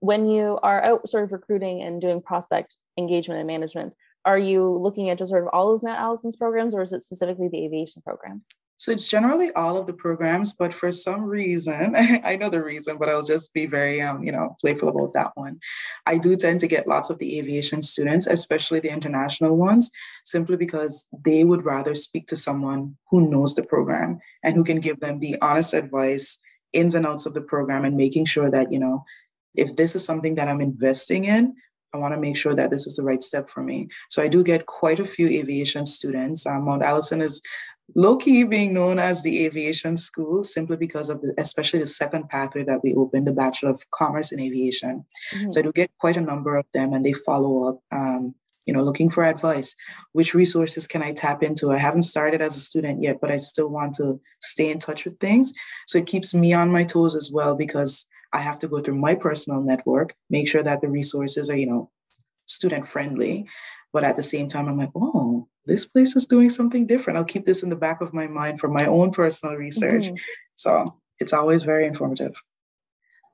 [0.00, 4.68] when you are out sort of recruiting and doing prospect engagement and management, are you
[4.68, 7.64] looking at just sort of all of Mount Allison's programs or is it specifically the
[7.64, 8.42] aviation program?
[8.78, 12.98] So it's generally all of the programs, but for some reason, I know the reason,
[12.98, 15.60] but I'll just be very, um, you know, playful about that one.
[16.04, 19.90] I do tend to get lots of the aviation students, especially the international ones,
[20.24, 24.80] simply because they would rather speak to someone who knows the program and who can
[24.80, 26.38] give them the honest advice,
[26.72, 29.04] ins and outs of the program, and making sure that, you know,
[29.54, 31.54] if this is something that I'm investing in,
[31.94, 33.88] I want to make sure that this is the right step for me.
[34.10, 36.44] So I do get quite a few aviation students.
[36.46, 37.40] Um, Mount Allison is
[37.94, 42.28] low key being known as the aviation school simply because of the, especially the second
[42.28, 45.04] pathway that we opened, the Bachelor of Commerce in Aviation.
[45.34, 45.52] Mm-hmm.
[45.52, 48.34] So I do get quite a number of them and they follow up, um,
[48.66, 49.74] you know, looking for advice.
[50.12, 51.72] Which resources can I tap into?
[51.72, 55.04] I haven't started as a student yet, but I still want to stay in touch
[55.04, 55.52] with things.
[55.86, 58.96] So it keeps me on my toes as well because I have to go through
[58.96, 61.90] my personal network, make sure that the resources are, you know,
[62.46, 63.46] student friendly.
[63.92, 67.18] But at the same time, I'm like, oh, this place is doing something different.
[67.18, 70.06] I'll keep this in the back of my mind for my own personal research.
[70.06, 70.16] Mm-hmm.
[70.54, 72.40] So it's always very informative.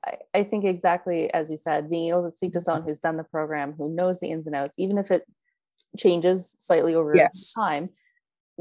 [0.05, 3.17] I, I think exactly as you said, being able to speak to someone who's done
[3.17, 5.23] the program, who knows the ins and outs, even if it
[5.97, 7.53] changes slightly over yes.
[7.53, 7.89] time,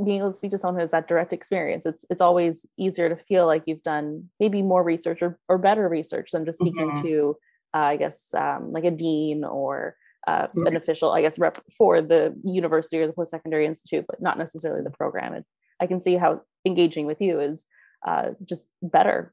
[0.03, 3.09] being able to speak to someone who has that direct experience, it's it's always easier
[3.09, 6.91] to feel like you've done maybe more research or, or better research than just speaking
[6.91, 7.03] mm-hmm.
[7.03, 7.37] to,
[7.75, 12.01] uh, I guess, um, like a dean or uh, an official, I guess, rep for
[12.01, 15.35] the university or the post secondary institute, but not necessarily the program.
[15.35, 15.45] And
[15.81, 17.67] I can see how engaging with you is
[18.07, 19.33] uh, just better.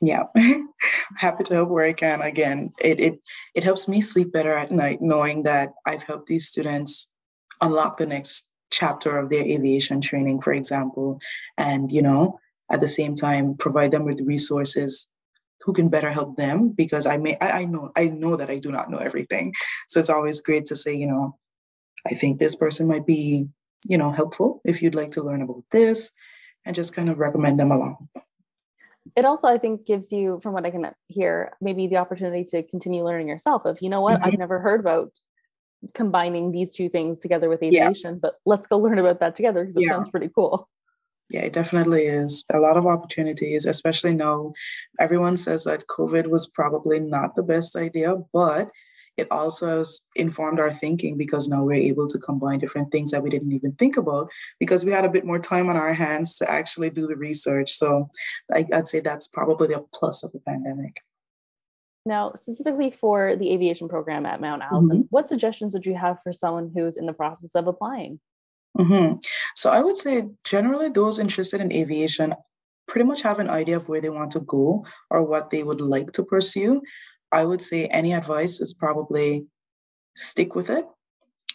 [0.00, 0.24] Yeah,
[1.16, 2.22] happy to help where I can.
[2.22, 3.20] Again, it it
[3.54, 7.08] it helps me sleep better at night knowing that I've helped these students
[7.60, 11.18] unlock the next chapter of their aviation training, for example,
[11.56, 12.38] and you know
[12.70, 15.08] at the same time provide them with resources
[15.62, 18.58] who can better help them because I may I, I know I know that I
[18.58, 19.54] do not know everything.
[19.88, 21.38] So it's always great to say, you know,
[22.06, 23.48] I think this person might be,
[23.86, 26.12] you know, helpful if you'd like to learn about this
[26.64, 28.08] and just kind of recommend them along.
[29.16, 32.62] It also, I think, gives you, from what I can hear, maybe the opportunity to
[32.62, 33.64] continue learning yourself.
[33.64, 34.24] If you know what, mm-hmm.
[34.24, 35.12] I've never heard about
[35.94, 38.20] combining these two things together with aviation, yeah.
[38.20, 39.90] but let's go learn about that together because it yeah.
[39.90, 40.68] sounds pretty cool.
[41.30, 42.44] Yeah, it definitely is.
[42.52, 44.54] A lot of opportunities, especially now.
[44.98, 48.70] Everyone says that COVID was probably not the best idea, but
[49.18, 53.22] it also has informed our thinking because now we're able to combine different things that
[53.22, 56.38] we didn't even think about because we had a bit more time on our hands
[56.38, 57.72] to actually do the research.
[57.72, 58.08] So
[58.54, 61.02] I, would say that's probably the plus of the pandemic.
[62.06, 65.06] Now, specifically for the aviation program at Mount Allison, mm-hmm.
[65.10, 68.20] what suggestions would you have for someone who's in the process of applying?
[68.76, 69.16] Mm-hmm.
[69.54, 72.34] So I would say generally those interested in aviation
[72.86, 75.80] pretty much have an idea of where they want to go or what they would
[75.80, 76.82] like to pursue.
[77.30, 79.46] I would say any advice is probably
[80.16, 80.86] stick with it.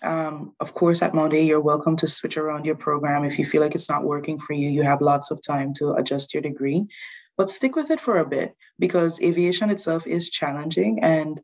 [0.03, 3.23] Um, of course, at Mount A, you're welcome to switch around your program.
[3.23, 5.93] If you feel like it's not working for you, you have lots of time to
[5.93, 6.85] adjust your degree.
[7.37, 11.41] But stick with it for a bit because aviation itself is challenging and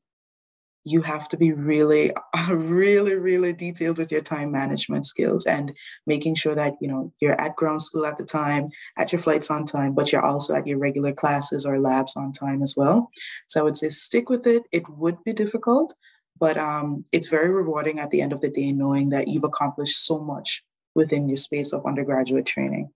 [0.85, 2.11] you have to be really
[2.49, 5.73] really really detailed with your time management skills and
[6.07, 9.51] making sure that you know you're at ground school at the time at your flights
[9.51, 13.09] on time but you're also at your regular classes or labs on time as well.
[13.47, 14.63] So i would say stick with it.
[14.71, 15.93] It would be difficult
[16.39, 20.05] but um, it's very rewarding at the end of the day knowing that you've accomplished
[20.05, 20.63] so much
[20.95, 22.89] within your space of undergraduate training.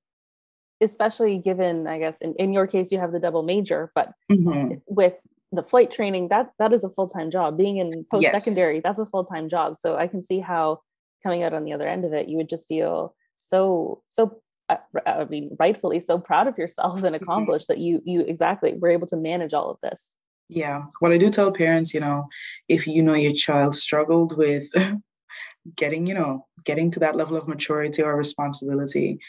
[0.81, 4.73] Especially given i guess in, in your case you have the double major but mm-hmm.
[4.87, 5.13] with
[5.53, 8.83] the flight training that that is a full-time job being in post-secondary yes.
[8.83, 10.79] that's a full-time job so i can see how
[11.21, 14.77] coming out on the other end of it you would just feel so so uh,
[15.05, 17.23] i mean rightfully so proud of yourself and mm-hmm.
[17.23, 17.79] accomplished mm-hmm.
[17.79, 20.17] that you you exactly were able to manage all of this
[20.49, 22.27] yeah what i do tell parents you know
[22.67, 24.67] if you know your child struggled with
[25.75, 29.19] getting you know getting to that level of maturity or responsibility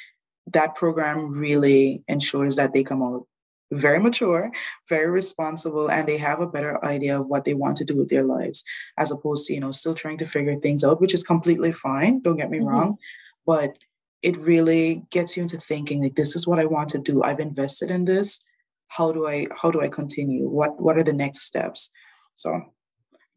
[0.47, 3.27] that program really ensures that they come out
[3.73, 4.51] very mature,
[4.89, 8.09] very responsible, and they have a better idea of what they want to do with
[8.09, 8.63] their lives,
[8.99, 12.21] as opposed to, you know, still trying to figure things out, which is completely fine.
[12.21, 12.69] Don't get me mm-hmm.
[12.69, 12.97] wrong.
[13.47, 13.79] But
[14.23, 17.23] it really gets you into thinking like this is what I want to do.
[17.23, 18.41] I've invested in this.
[18.89, 20.49] How do I how do I continue?
[20.49, 21.91] What what are the next steps?
[22.35, 22.63] So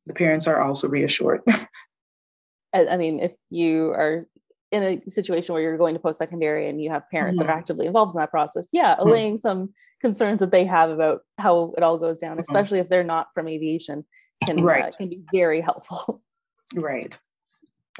[0.05, 1.41] the parents are also reassured.
[2.73, 4.23] I mean, if you are
[4.71, 7.47] in a situation where you're going to post secondary and you have parents mm-hmm.
[7.47, 7.59] that are mm-hmm.
[7.59, 9.07] actively involved in that process, yeah, mm-hmm.
[9.07, 12.41] allaying some concerns that they have about how it all goes down, mm-hmm.
[12.41, 14.05] especially if they're not from aviation,
[14.45, 14.85] can uh, right.
[14.85, 16.21] uh, can be very helpful.
[16.75, 17.17] Right.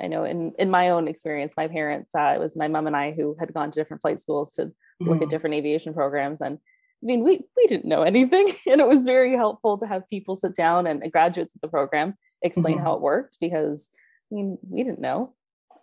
[0.01, 2.97] I know in in my own experience, my parents, uh, it was my mom and
[2.97, 4.63] I who had gone to different flight schools to
[4.99, 5.29] look at mm-hmm.
[5.29, 9.37] different aviation programs, and I mean, we we didn't know anything, and it was very
[9.37, 12.85] helpful to have people sit down and graduates of the program explain mm-hmm.
[12.85, 13.89] how it worked because
[14.31, 15.33] I mean, we didn't know.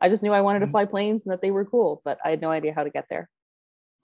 [0.00, 0.72] I just knew I wanted to mm-hmm.
[0.72, 3.06] fly planes and that they were cool, but I had no idea how to get
[3.08, 3.28] there.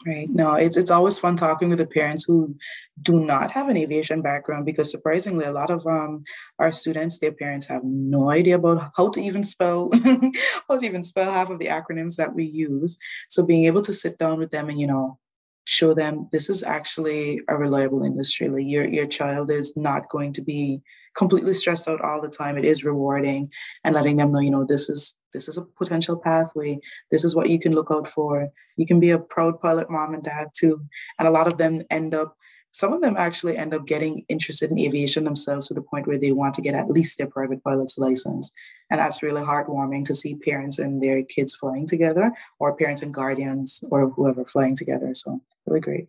[0.06, 0.30] Right.
[0.30, 2.56] No, it's it's always fun talking with the parents who
[3.02, 6.24] do not have an aviation background because surprisingly, a lot of um
[6.58, 9.90] our students, their parents have no idea about how to even spell
[10.68, 12.96] how to even spell half of the acronyms that we use.
[13.28, 15.18] So being able to sit down with them and you know
[15.66, 18.48] show them this is actually a reliable industry.
[18.48, 20.80] Like your your child is not going to be
[21.14, 22.56] completely stressed out all the time.
[22.56, 23.50] It is rewarding
[23.84, 26.78] and letting them know, you know, this is this is a potential pathway.
[27.10, 28.50] This is what you can look out for.
[28.76, 30.82] You can be a proud pilot mom and dad too.
[31.18, 32.36] And a lot of them end up,
[32.72, 36.18] some of them actually end up getting interested in aviation themselves to the point where
[36.18, 38.52] they want to get at least their private pilot's license.
[38.90, 43.14] And that's really heartwarming to see parents and their kids flying together, or parents and
[43.14, 45.14] guardians, or whoever flying together.
[45.14, 46.08] So, really great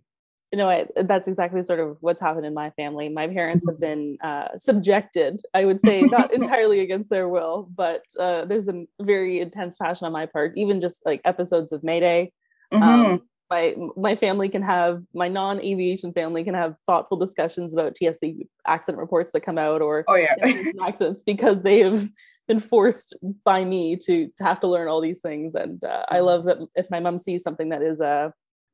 [0.51, 3.79] you know I, that's exactly sort of what's happened in my family my parents have
[3.79, 8.87] been uh, subjected i would say not entirely against their will but uh, there's been
[9.01, 12.31] very intense passion on my part even just like episodes of mayday
[12.73, 12.83] mm-hmm.
[12.83, 18.47] um, my my family can have my non-aviation family can have thoughtful discussions about TSB
[18.65, 20.35] accident reports that come out or oh yeah
[20.81, 22.07] accidents because they have
[22.47, 26.15] been forced by me to, to have to learn all these things and uh, I
[26.15, 26.25] mm-hmm.
[26.25, 28.29] love that if my mom sees something that is a uh,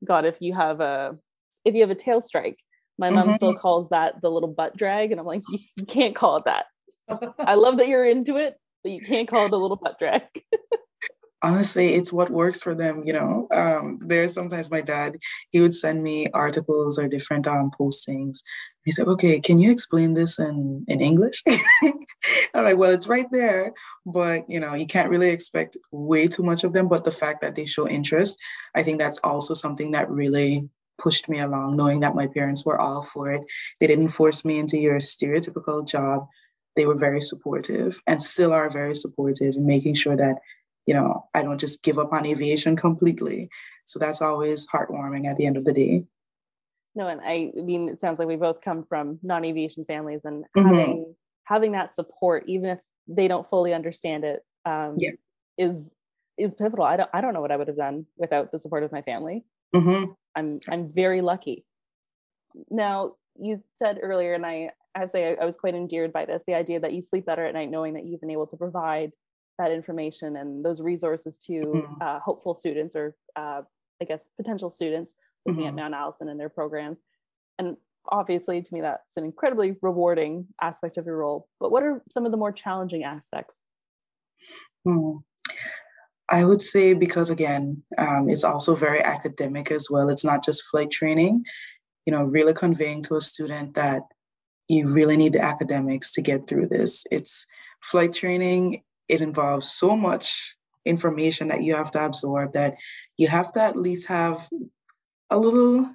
[0.06, 1.18] God if you have a
[1.68, 2.60] if you have a tail strike,
[2.98, 3.36] my mom mm-hmm.
[3.36, 5.12] still calls that the little butt drag.
[5.12, 6.66] And I'm like, you, you can't call it that.
[7.40, 10.24] I love that you're into it, but you can't call it a little butt drag.
[11.44, 13.48] Honestly, it's what works for them, you know.
[13.54, 15.18] Um, there's sometimes my dad,
[15.52, 18.40] he would send me articles or different um, postings.
[18.84, 21.44] He said, okay, can you explain this in, in English?
[22.56, 23.74] I'm like, well, it's right there,
[24.06, 26.88] but you know, you can't really expect way too much of them.
[26.88, 28.40] But the fact that they show interest,
[28.74, 32.80] I think that's also something that really pushed me along, knowing that my parents were
[32.80, 33.44] all for it.
[33.80, 36.28] They didn't force me into your stereotypical job.
[36.76, 40.38] They were very supportive and still are very supportive in making sure that,
[40.86, 43.50] you know, I don't just give up on aviation completely.
[43.86, 46.06] So that's always heartwarming at the end of the day.
[46.98, 50.68] No, and I mean, it sounds like we both come from non-aviation families, and mm-hmm.
[50.68, 55.12] having having that support, even if they don't fully understand it, um, yeah.
[55.60, 55.92] is
[56.40, 56.86] is pivotal.
[56.86, 59.04] I don't I don't know what I would have done without the support of my
[59.04, 59.46] family.
[59.76, 60.12] Mm-hmm.
[60.38, 61.66] I'm I'm very lucky.
[62.70, 66.14] Now you said earlier, and I I have to say I, I was quite endeared
[66.14, 68.48] by this, the idea that you sleep better at night knowing that you've been able
[68.48, 69.12] to provide
[69.60, 71.94] that information and those resources to mm-hmm.
[72.02, 73.62] uh, hopeful students or uh,
[74.02, 75.70] I guess potential students looking mm-hmm.
[75.70, 77.02] at Mount Allison and their programs.
[77.58, 77.78] And
[78.10, 81.48] obviously, to me, that's an incredibly rewarding aspect of your role.
[81.60, 83.66] But what are some of the more challenging aspects?
[84.88, 85.24] Mm.
[86.30, 90.10] I would say because again, um, it's also very academic as well.
[90.10, 91.44] It's not just flight training.
[92.06, 94.02] You know, really conveying to a student that
[94.68, 97.06] you really need the academics to get through this.
[97.12, 97.46] It's
[97.82, 98.84] flight training.
[99.08, 102.76] It involves so much information that you have to absorb that
[103.18, 104.48] you have to at least have
[105.30, 105.90] a little.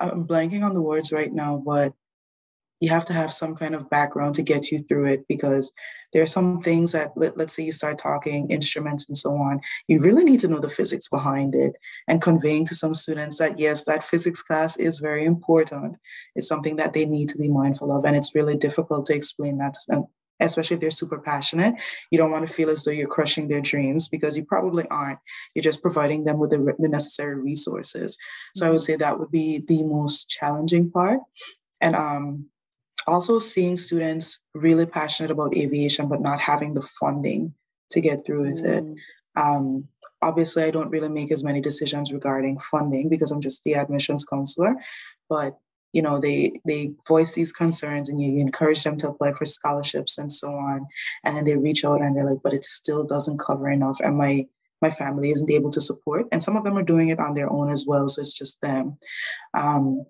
[0.00, 1.92] I'm blanking on the words right now, but
[2.80, 5.70] you have to have some kind of background to get you through it because
[6.12, 9.60] there are some things that let, let's say you start talking instruments and so on
[9.88, 11.72] you really need to know the physics behind it
[12.08, 15.96] and conveying to some students that yes that physics class is very important.
[16.34, 19.58] It's something that they need to be mindful of and it's really difficult to explain
[19.58, 20.06] that to them
[20.42, 21.74] especially if they're super passionate.
[22.10, 25.18] You don't want to feel as though you're crushing their dreams because you probably aren't.
[25.54, 28.16] You're just providing them with the, the necessary resources.
[28.56, 28.84] So i would mm-hmm.
[28.84, 31.20] say that would be the most challenging part.
[31.82, 32.49] And um
[33.06, 37.54] also seeing students really passionate about aviation but not having the funding
[37.90, 38.78] to get through with mm.
[38.78, 39.88] it um,
[40.22, 44.24] obviously i don't really make as many decisions regarding funding because i'm just the admissions
[44.24, 44.74] counselor
[45.28, 45.58] but
[45.92, 49.44] you know they they voice these concerns and you, you encourage them to apply for
[49.44, 50.86] scholarships and so on.
[51.24, 54.16] And then they reach out and they're like but it still doesn't cover enough and
[54.16, 54.46] my
[54.82, 56.26] my family isn't able to support.
[56.32, 58.60] And some of them are doing it on their own as well so it's just
[58.60, 58.98] them.
[59.52, 60.06] Um,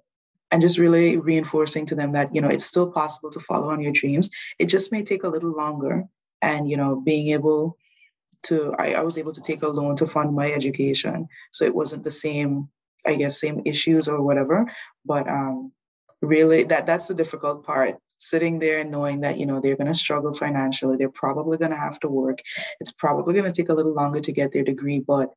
[0.50, 3.80] and just really reinforcing to them that you know it's still possible to follow on
[3.80, 4.30] your dreams.
[4.58, 6.04] It just may take a little longer
[6.42, 7.76] and you know being able
[8.42, 11.74] to I, I was able to take a loan to fund my education so it
[11.74, 12.70] wasn't the same
[13.06, 14.70] i guess same issues or whatever.
[15.04, 15.72] But um
[16.22, 19.86] really that that's the difficult part sitting there and knowing that you know they're going
[19.90, 22.40] to struggle financially they're probably going to have to work.
[22.80, 25.30] It's probably going to take a little longer to get their degree but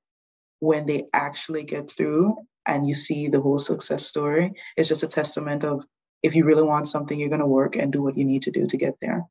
[0.64, 5.10] when they actually get through and you see the whole success story, it's just a
[5.10, 5.84] testament of
[6.24, 8.52] if you really want something, you're going to work and do what you need to
[8.52, 9.26] do to get there.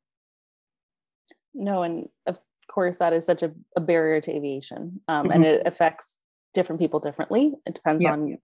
[1.55, 5.31] No, and of course, that is such a, a barrier to aviation, um, mm-hmm.
[5.31, 6.19] and it affects
[6.53, 7.53] different people differently.
[7.65, 8.37] It depends on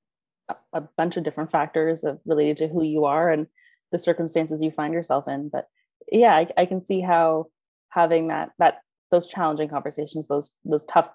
[0.50, 3.46] a, a bunch of different factors of related to who you are and
[3.92, 5.50] the circumstances you find yourself in.
[5.50, 5.68] But
[6.12, 7.52] yeah, I, I can see how
[7.90, 8.82] having that that
[9.12, 11.10] those challenging conversations, those those tough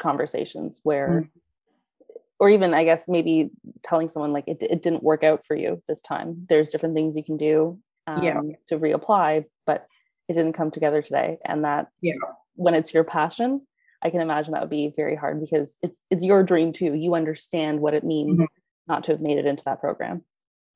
[0.00, 2.18] conversations where mm-hmm.
[2.40, 3.50] or even I guess maybe
[3.82, 6.46] telling someone like it, it didn't work out for you this time.
[6.48, 8.40] There's different things you can do um, yeah.
[8.68, 9.86] to reapply, but
[10.28, 11.38] it didn't come together today.
[11.44, 12.14] And that yeah.
[12.54, 13.66] when it's your passion,
[14.02, 16.94] I can imagine that would be very hard because it's it's your dream too.
[16.94, 18.44] You understand what it means mm-hmm.
[18.88, 20.24] not to have made it into that program.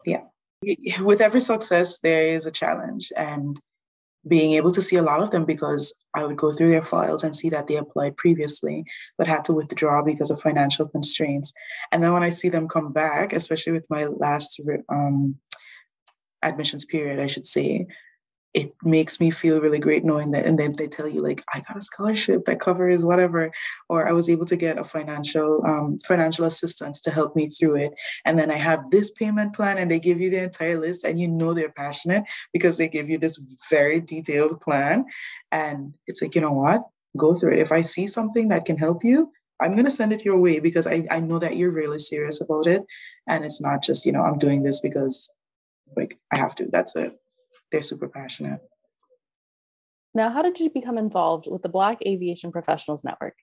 [0.05, 0.23] Yeah.
[1.01, 3.13] With every success, there is a challenge.
[3.17, 3.59] And
[4.27, 7.25] being able to see a lot of them because I would go through their files
[7.25, 8.85] and see that they applied previously,
[9.19, 11.53] but had to withdraw because of financial constraints.
[11.93, 15.37] And then when I see them come back, especially with my last um,
[16.43, 17.87] admissions period, I should say,
[18.55, 21.61] it makes me feel really great knowing that and then they tell you like i
[21.61, 23.51] got a scholarship that covers whatever
[23.89, 27.77] or i was able to get a financial um, financial assistance to help me through
[27.77, 27.93] it
[28.25, 31.21] and then i have this payment plan and they give you the entire list and
[31.21, 33.39] you know they're passionate because they give you this
[33.69, 35.05] very detailed plan
[35.51, 36.83] and it's like you know what?
[37.17, 37.59] Go through it.
[37.61, 40.59] If i see something that can help you i'm going to send it your way
[40.59, 42.83] because I, I know that you're really serious about it
[43.29, 45.33] and it's not just you know i'm doing this because
[45.97, 46.67] like i have to.
[46.71, 47.19] That's it
[47.75, 48.61] they're super passionate.
[50.15, 53.35] Now, how did you become involved with the Black Aviation Professionals Network?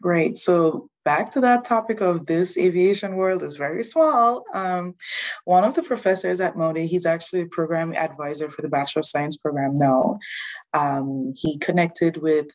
[0.00, 0.38] Great.
[0.38, 4.44] So back to that topic of this aviation world is very small.
[4.54, 4.94] Um,
[5.44, 9.06] one of the professors at MODE, he's actually a program advisor for the Bachelor of
[9.06, 10.18] Science program now.
[10.72, 12.48] Um, he connected with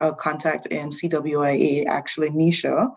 [0.00, 2.90] a contact in CWIA, actually Nisha,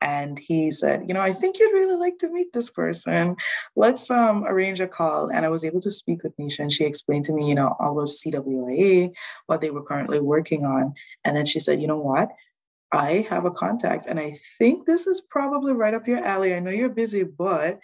[0.00, 3.36] and he said, you know, I think you'd really like to meet this person.
[3.76, 5.28] Let's um, arrange a call.
[5.28, 7.76] And I was able to speak with Nisha, and she explained to me, you know,
[7.78, 9.12] all those CWIA,
[9.46, 10.94] what they were currently working on.
[11.24, 12.30] And then she said, you know what?
[12.92, 16.54] I have a contact, and I think this is probably right up your alley.
[16.54, 17.78] I know you're busy, but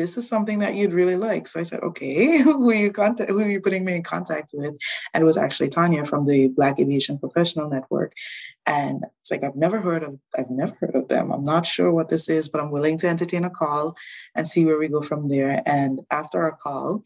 [0.00, 1.46] this is something that you'd really like.
[1.46, 4.50] So I said, okay, who are you contact who are you putting me in contact
[4.54, 4.76] with?
[5.12, 8.12] And it was actually Tanya from the Black Aviation Professional Network.
[8.66, 11.32] And it's like I've never heard of I've never heard of them.
[11.32, 13.96] I'm not sure what this is, but I'm willing to entertain a call
[14.34, 15.62] and see where we go from there.
[15.66, 17.02] And after our call,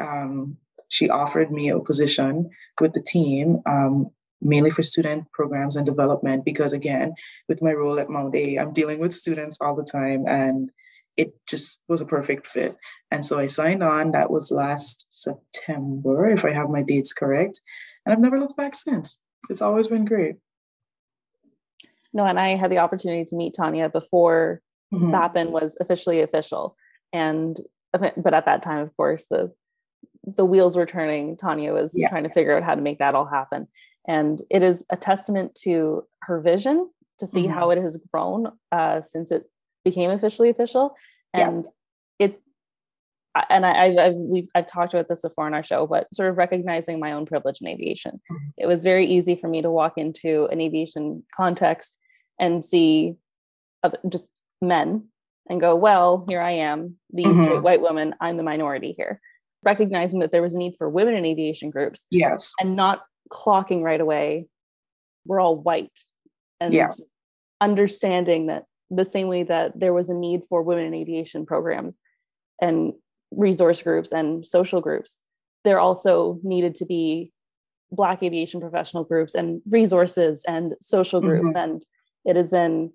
[0.00, 0.56] um,
[0.88, 3.60] she offered me a position with the team.
[3.66, 4.10] Um,
[4.44, 7.14] mainly for student programs and development because again
[7.48, 10.70] with my role at mount a i'm dealing with students all the time and
[11.16, 12.76] it just was a perfect fit.
[13.10, 14.12] And so I signed on.
[14.12, 17.60] That was last September, if I have my dates correct.
[18.04, 19.18] And I've never looked back since.
[19.50, 20.36] It's always been great.
[22.12, 24.60] No, and I had the opportunity to meet Tanya before
[24.92, 25.12] mm-hmm.
[25.12, 26.76] BAPN was officially official.
[27.12, 27.58] And
[27.92, 29.52] but at that time, of course, the
[30.24, 31.36] the wheels were turning.
[31.36, 32.08] Tanya was yeah.
[32.08, 33.66] trying to figure out how to make that all happen.
[34.06, 37.52] And it is a testament to her vision to see mm-hmm.
[37.52, 39.44] how it has grown uh, since it
[39.84, 40.94] became officially official
[41.34, 41.66] and
[42.18, 42.26] yeah.
[42.26, 42.42] it
[43.48, 46.28] and I, have I've, we've, I've talked about this before on our show, but sort
[46.28, 48.20] of recognizing my own privilege in aviation.
[48.30, 48.48] Mm-hmm.
[48.58, 51.96] It was very easy for me to walk into an aviation context
[52.38, 53.14] and see
[53.82, 54.26] other, just
[54.60, 55.08] men
[55.48, 57.42] and go, well, here I am, the mm-hmm.
[57.42, 59.20] straight white woman, I'm the minority here.
[59.62, 62.06] Recognizing that there was a need for women in aviation groups.
[62.10, 62.52] Yes.
[62.60, 63.02] And not
[63.32, 64.46] clocking right away,
[65.24, 65.98] we're all white.
[66.60, 66.90] And yeah.
[67.60, 68.64] understanding that
[68.94, 71.98] the same way that there was a need for women in aviation programs
[72.60, 72.92] and
[73.30, 75.22] resource groups and social groups,
[75.64, 77.32] there also needed to be
[77.90, 81.50] Black aviation professional groups and resources and social groups.
[81.50, 81.58] Mm-hmm.
[81.58, 81.86] And
[82.24, 82.92] it has been,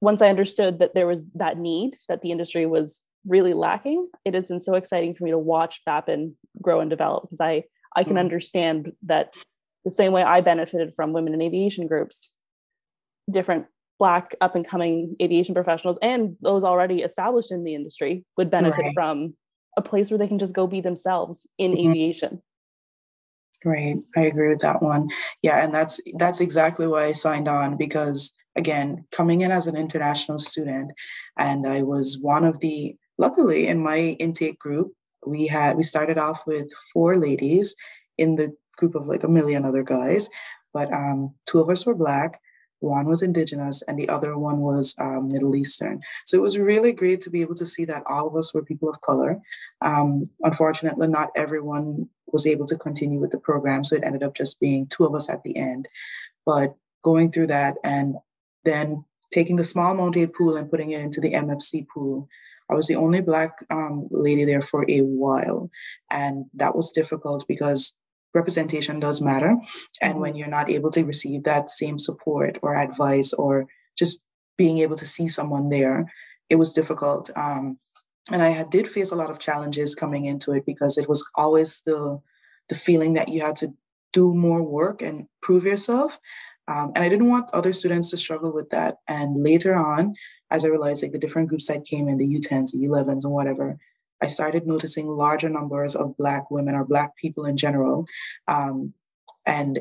[0.00, 4.34] once I understood that there was that need, that the industry was really lacking, it
[4.34, 8.02] has been so exciting for me to watch BAPN grow and develop because I, I
[8.02, 8.18] can mm-hmm.
[8.18, 9.34] understand that
[9.84, 12.34] the same way I benefited from women in aviation groups,
[13.30, 13.66] different
[13.98, 18.82] black up and coming aviation professionals and those already established in the industry would benefit
[18.82, 18.94] right.
[18.94, 19.34] from
[19.76, 21.90] a place where they can just go be themselves in mm-hmm.
[21.90, 22.42] aviation
[23.64, 25.08] right i agree with that one
[25.42, 29.76] yeah and that's that's exactly why i signed on because again coming in as an
[29.76, 30.92] international student
[31.38, 34.92] and i was one of the luckily in my intake group
[35.26, 37.74] we had we started off with four ladies
[38.18, 40.28] in the group of like a million other guys
[40.74, 42.38] but um, two of us were black
[42.86, 46.00] one was indigenous and the other one was um, Middle Eastern.
[46.26, 48.62] So it was really great to be able to see that all of us were
[48.62, 49.40] people of color.
[49.80, 54.34] Um, unfortunately, not everyone was able to continue with the program, so it ended up
[54.34, 55.86] just being two of us at the end.
[56.44, 58.16] But going through that and
[58.64, 62.28] then taking the small Mount A pool and putting it into the MFC pool,
[62.70, 65.70] I was the only Black um, lady there for a while.
[66.10, 67.94] And that was difficult because
[68.36, 69.56] representation does matter.
[70.00, 70.38] And when mm-hmm.
[70.38, 73.66] you're not able to receive that same support or advice or
[73.98, 74.22] just
[74.56, 76.12] being able to see someone there,
[76.48, 77.30] it was difficult.
[77.34, 77.78] Um,
[78.30, 81.28] and I had, did face a lot of challenges coming into it because it was
[81.34, 82.20] always the
[82.68, 83.72] the feeling that you had to
[84.12, 86.18] do more work and prove yourself.
[86.68, 88.96] Um, and I didn't want other students to struggle with that.
[89.06, 90.14] And later on,
[90.50, 93.32] as I realized like the different groups that came in, the U10s, the U11s, and
[93.32, 93.78] whatever,
[94.22, 98.06] I started noticing larger numbers of Black women or Black people in general.
[98.48, 98.94] Um,
[99.44, 99.80] and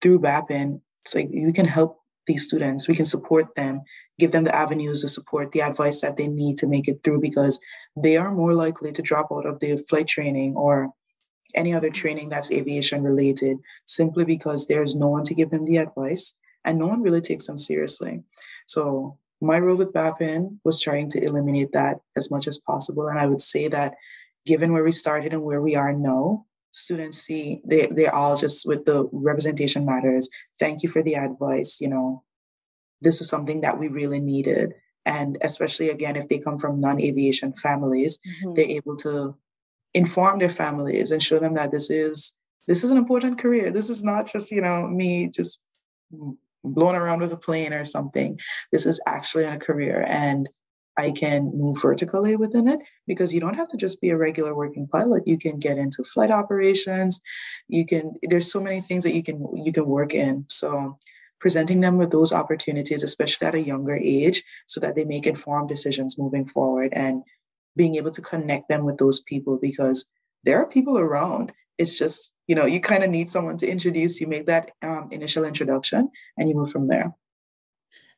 [0.00, 3.82] through BAPN, it's like we can help these students, we can support them,
[4.18, 7.20] give them the avenues, the support, the advice that they need to make it through
[7.20, 7.58] because
[7.96, 10.92] they are more likely to drop out of the flight training or
[11.54, 15.78] any other training that's aviation related simply because there's no one to give them the
[15.78, 18.22] advice and no one really takes them seriously.
[18.66, 23.08] So my role with BAPN was trying to eliminate that as much as possible.
[23.08, 23.94] And I would say that
[24.46, 28.66] given where we started and where we are now, students see they they all just
[28.66, 30.28] with the representation matters.
[30.58, 31.80] Thank you for the advice.
[31.80, 32.22] You know,
[33.00, 34.74] this is something that we really needed.
[35.06, 38.54] And especially again, if they come from non-aviation families, mm-hmm.
[38.54, 39.36] they're able to
[39.94, 42.32] inform their families and show them that this is
[42.66, 43.70] this is an important career.
[43.70, 45.58] This is not just, you know, me just
[46.64, 48.38] blown around with a plane or something.
[48.72, 50.48] This is actually a career and
[50.96, 54.54] I can move vertically within it because you don't have to just be a regular
[54.54, 55.22] working pilot.
[55.26, 57.20] You can get into flight operations.
[57.68, 60.44] You can there's so many things that you can you can work in.
[60.48, 60.98] So
[61.40, 65.68] presenting them with those opportunities, especially at a younger age, so that they make informed
[65.68, 67.22] decisions moving forward and
[67.76, 70.06] being able to connect them with those people because
[70.44, 71.52] there are people around.
[71.78, 75.06] It's just, you know, you kind of need someone to introduce you, make that um,
[75.12, 77.14] initial introduction, and you move from there.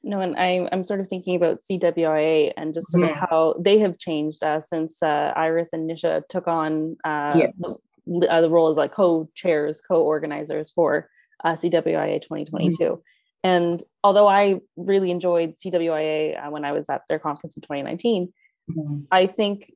[0.02, 3.10] No, and I, I'm sort of thinking about CWIA and just sort yeah.
[3.10, 7.48] of how they have changed uh, since uh, Iris and Nisha took on uh, yeah.
[7.58, 11.10] the, uh, the role as like co-chairs, co-organizers for
[11.44, 12.78] uh, CWIA 2022.
[12.78, 12.94] Mm-hmm.
[13.44, 18.32] And although I really enjoyed CWIA uh, when I was at their conference in 2019,
[18.70, 19.00] mm-hmm.
[19.10, 19.74] I think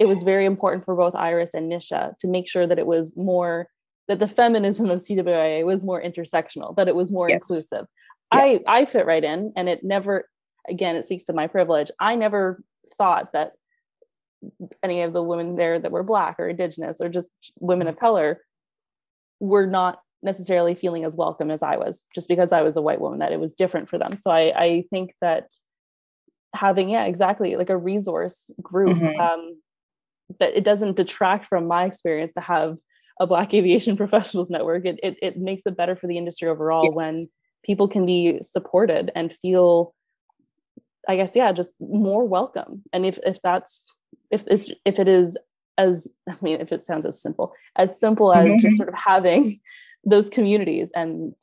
[0.00, 3.14] it was very important for both Iris and Nisha to make sure that it was
[3.16, 3.68] more
[4.08, 7.36] that the feminism of CWIA was more intersectional, that it was more yes.
[7.36, 7.86] inclusive.
[8.32, 8.40] Yeah.
[8.40, 10.28] I I fit right in, and it never.
[10.68, 11.90] Again, it speaks to my privilege.
[12.00, 12.62] I never
[12.96, 13.52] thought that
[14.82, 17.30] any of the women there that were black or indigenous or just
[17.60, 18.42] women of color
[19.40, 23.00] were not necessarily feeling as welcome as I was just because I was a white
[23.00, 24.16] woman that it was different for them.
[24.16, 25.50] So I I think that
[26.54, 29.20] having yeah exactly like a resource group mm-hmm.
[29.20, 29.60] um,
[30.40, 32.76] that it doesn't detract from my experience to have
[33.20, 36.84] a black aviation professionals network it, it, it makes it better for the industry overall
[36.84, 36.90] yeah.
[36.90, 37.28] when
[37.64, 39.94] people can be supported and feel
[41.08, 43.86] i guess yeah just more welcome and if if that's
[44.30, 45.36] if it's if it is
[45.78, 48.60] as i mean if it sounds as simple as simple as mm-hmm.
[48.60, 49.56] just sort of having
[50.04, 51.34] those communities and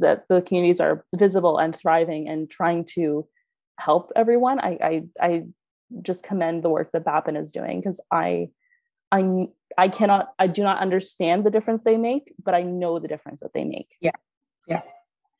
[0.00, 3.26] that the communities are visible and thriving and trying to
[3.78, 5.44] help everyone i i, I
[6.02, 8.50] just commend the work that BAPN is doing because i
[9.12, 9.46] i
[9.76, 13.40] i cannot i do not understand the difference they make but i know the difference
[13.40, 14.10] that they make yeah
[14.66, 14.82] yeah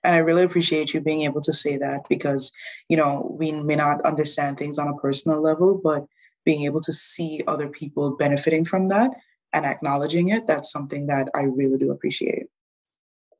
[0.05, 2.53] and i really appreciate you being able to say that because
[2.89, 6.07] you know we may not understand things on a personal level but
[6.45, 9.11] being able to see other people benefiting from that
[9.53, 12.47] and acknowledging it that's something that i really do appreciate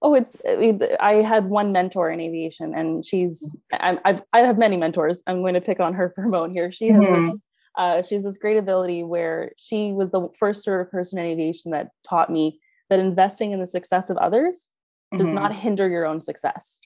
[0.01, 4.57] Oh, it, it, I had one mentor in aviation, and she's I, I, I have
[4.57, 5.25] many mentors.
[5.27, 6.71] I'm going to pick on her for a moment here.
[6.71, 7.37] She has mm-hmm.
[7.79, 11.27] Uh, she has this great ability where she was the first sort of person in
[11.27, 12.61] aviation that taught me
[12.91, 14.71] that investing in the success of others
[15.15, 15.25] mm-hmm.
[15.25, 16.81] does not hinder your own success.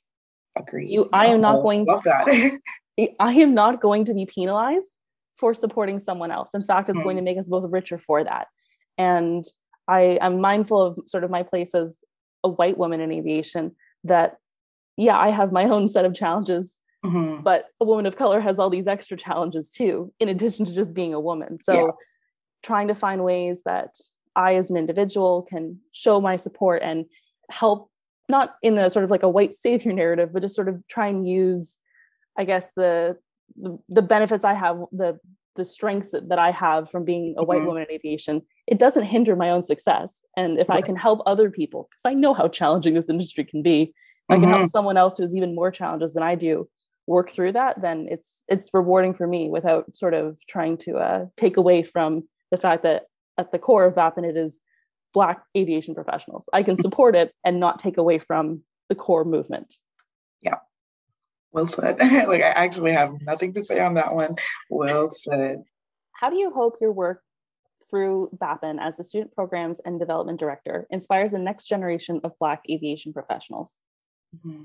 [0.56, 0.88] Agree.
[0.88, 2.10] You, I am not going love to.
[2.10, 3.10] That.
[3.20, 4.98] I am not going to be penalized
[5.36, 6.50] for supporting someone else.
[6.54, 7.04] In fact, it's mm-hmm.
[7.04, 8.48] going to make us both richer for that.
[8.98, 9.44] And
[9.88, 12.04] I am mindful of sort of my place as
[12.44, 13.74] a white woman in aviation
[14.04, 14.36] that
[14.96, 17.42] yeah i have my own set of challenges mm-hmm.
[17.42, 20.94] but a woman of color has all these extra challenges too in addition to just
[20.94, 21.90] being a woman so yeah.
[22.62, 23.94] trying to find ways that
[24.36, 27.06] i as an individual can show my support and
[27.50, 27.90] help
[28.28, 31.08] not in a sort of like a white savior narrative but just sort of try
[31.08, 31.78] and use
[32.38, 33.16] i guess the
[33.56, 35.18] the, the benefits i have the
[35.56, 37.66] the strengths that I have from being a white mm-hmm.
[37.66, 40.24] woman in aviation, it doesn't hinder my own success.
[40.36, 40.78] And if right.
[40.78, 44.32] I can help other people, because I know how challenging this industry can be, mm-hmm.
[44.32, 44.68] I can help mm-hmm.
[44.68, 46.68] someone else who has even more challenges than I do
[47.06, 51.26] work through that, then it's it's rewarding for me without sort of trying to uh,
[51.36, 53.04] take away from the fact that
[53.38, 54.60] at the core of BAPN it is
[55.12, 56.48] Black aviation professionals.
[56.52, 59.76] I can support it and not take away from the core movement.
[60.40, 60.56] Yeah.
[61.52, 61.98] Well said.
[62.00, 64.36] like I actually have nothing to say on that one.
[64.70, 65.64] Well said.
[66.12, 67.22] How do you hope your work
[67.90, 72.62] through BAPN as the Student Programs and Development Director inspires the next generation of Black
[72.70, 73.80] aviation professionals?
[74.36, 74.64] Mm-hmm.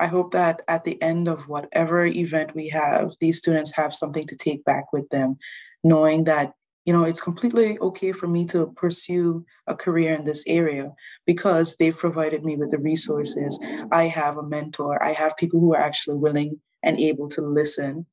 [0.00, 4.26] I hope that at the end of whatever event we have, these students have something
[4.26, 5.38] to take back with them,
[5.82, 6.52] knowing that
[6.84, 10.92] you know it's completely okay for me to pursue a career in this area
[11.26, 13.60] because they've provided me with the resources
[13.92, 18.06] i have a mentor i have people who are actually willing and able to listen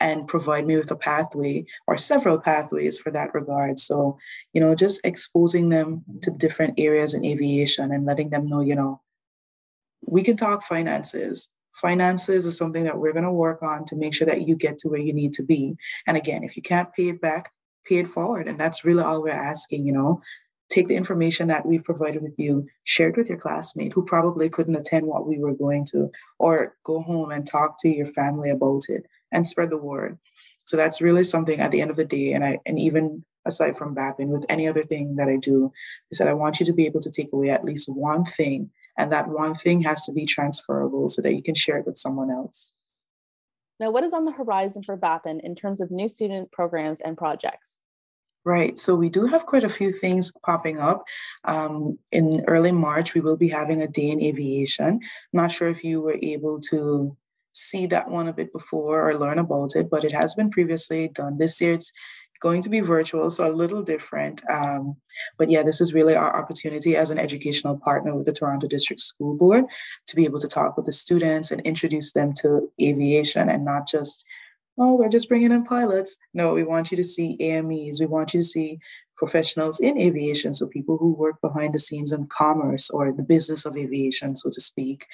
[0.00, 3.78] and provide me with a pathway or several pathways for that regard.
[3.78, 4.18] So,
[4.52, 8.74] you know, just exposing them to different areas in aviation and letting them know, you
[8.74, 9.00] know,
[10.02, 11.48] we can talk finances.
[11.74, 14.78] Finances is something that we're going to work on to make sure that you get
[14.78, 15.76] to where you need to be.
[16.06, 17.52] And again, if you can't pay it back,
[17.86, 18.48] pay it forward.
[18.48, 20.22] And that's really all we're asking, you know.
[20.68, 24.48] Take the information that we've provided with you, share it with your classmate who probably
[24.48, 28.50] couldn't attend what we were going to, or go home and talk to your family
[28.50, 30.18] about it and spread the word.
[30.64, 33.78] So that's really something at the end of the day, and I and even aside
[33.78, 35.72] from BAPN, with any other thing that I do,
[36.10, 38.70] is that I want you to be able to take away at least one thing,
[38.96, 41.96] and that one thing has to be transferable so that you can share it with
[41.96, 42.72] someone else.
[43.78, 47.16] Now, what is on the horizon for BAPN in terms of new student programs and
[47.16, 47.80] projects?
[48.44, 48.78] Right.
[48.78, 51.04] So we do have quite a few things popping up.
[51.44, 55.00] Um, in early March, we will be having a day in aviation.
[55.32, 57.16] Not sure if you were able to
[57.52, 61.08] see that one a bit before or learn about it, but it has been previously
[61.08, 61.38] done.
[61.38, 61.90] This year it's
[62.40, 64.42] going to be virtual, so a little different.
[64.50, 64.96] Um,
[65.38, 69.00] but yeah, this is really our opportunity as an educational partner with the Toronto District
[69.00, 69.64] School Board
[70.06, 73.88] to be able to talk with the students and introduce them to aviation and not
[73.88, 74.24] just
[74.78, 76.16] oh, we're just bringing in pilots.
[76.34, 77.98] No, we want you to see AMEs.
[77.98, 78.78] We want you to see
[79.16, 83.64] professionals in aviation, so people who work behind the scenes in commerce or the business
[83.64, 85.06] of aviation, so to speak,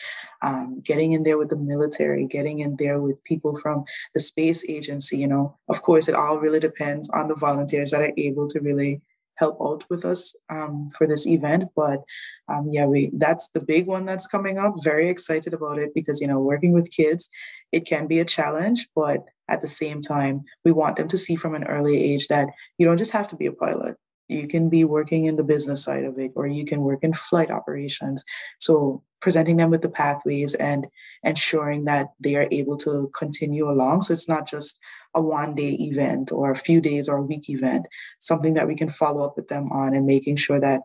[0.43, 3.85] um, getting in there with the military, getting in there with people from
[4.15, 5.19] the space agency.
[5.19, 8.61] You know, of course, it all really depends on the volunteers that are able to
[8.61, 9.01] really
[9.43, 11.65] help out with us um, for this event.
[11.75, 12.01] But
[12.49, 14.75] um, yeah, we that's the big one that's coming up.
[14.93, 17.29] Very excited about it because you know working with kids,
[17.77, 21.37] it can be a challenge, but at the same time, we want them to see
[21.37, 23.97] from an early age that you don't just have to be a pilot.
[24.29, 27.13] You can be working in the business side of it, or you can work in
[27.13, 28.25] flight operations.
[28.61, 30.87] So presenting them with the pathways and
[31.23, 34.03] ensuring that they are able to continue along.
[34.03, 34.79] So it's not just
[35.15, 37.87] a one day event or a few days or a week event,
[38.19, 40.83] something that we can follow up with them on and making sure that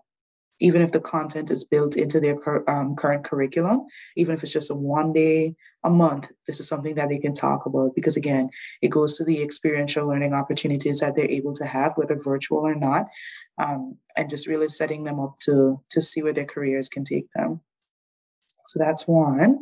[0.59, 2.37] even if the content is built into their
[2.69, 6.95] um, current curriculum, even if it's just a one day a month, this is something
[6.95, 8.49] that they can talk about because, again,
[8.81, 12.73] it goes to the experiential learning opportunities that they're able to have, whether virtual or
[12.73, 13.05] not,
[13.59, 17.31] um, and just really setting them up to, to see where their careers can take
[17.35, 17.61] them.
[18.65, 19.59] So that's one.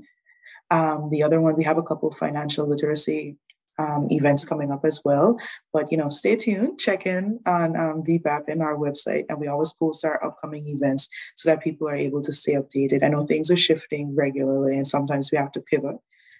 [0.71, 3.37] Um, the other one, we have a couple of financial literacy
[3.77, 5.37] um, events coming up as well.
[5.73, 6.79] But you know, stay tuned.
[6.79, 11.49] Check in on um, BAPN our website, and we always post our upcoming events so
[11.49, 13.03] that people are able to stay updated.
[13.03, 15.97] I know things are shifting regularly, and sometimes we have to pivot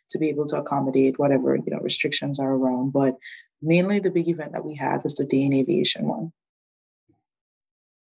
[0.09, 2.91] to be able to accommodate whatever you know restrictions are around.
[2.91, 3.15] But
[3.61, 6.31] mainly, the big event that we have is the Day in Aviation one.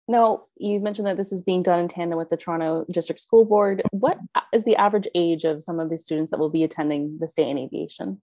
[0.09, 3.45] Now, you mentioned that this is being done in tandem with the Toronto District School
[3.45, 3.83] Board.
[3.93, 4.19] What
[4.53, 7.49] is the average age of some of the students that will be attending this day
[7.49, 8.21] in aviation?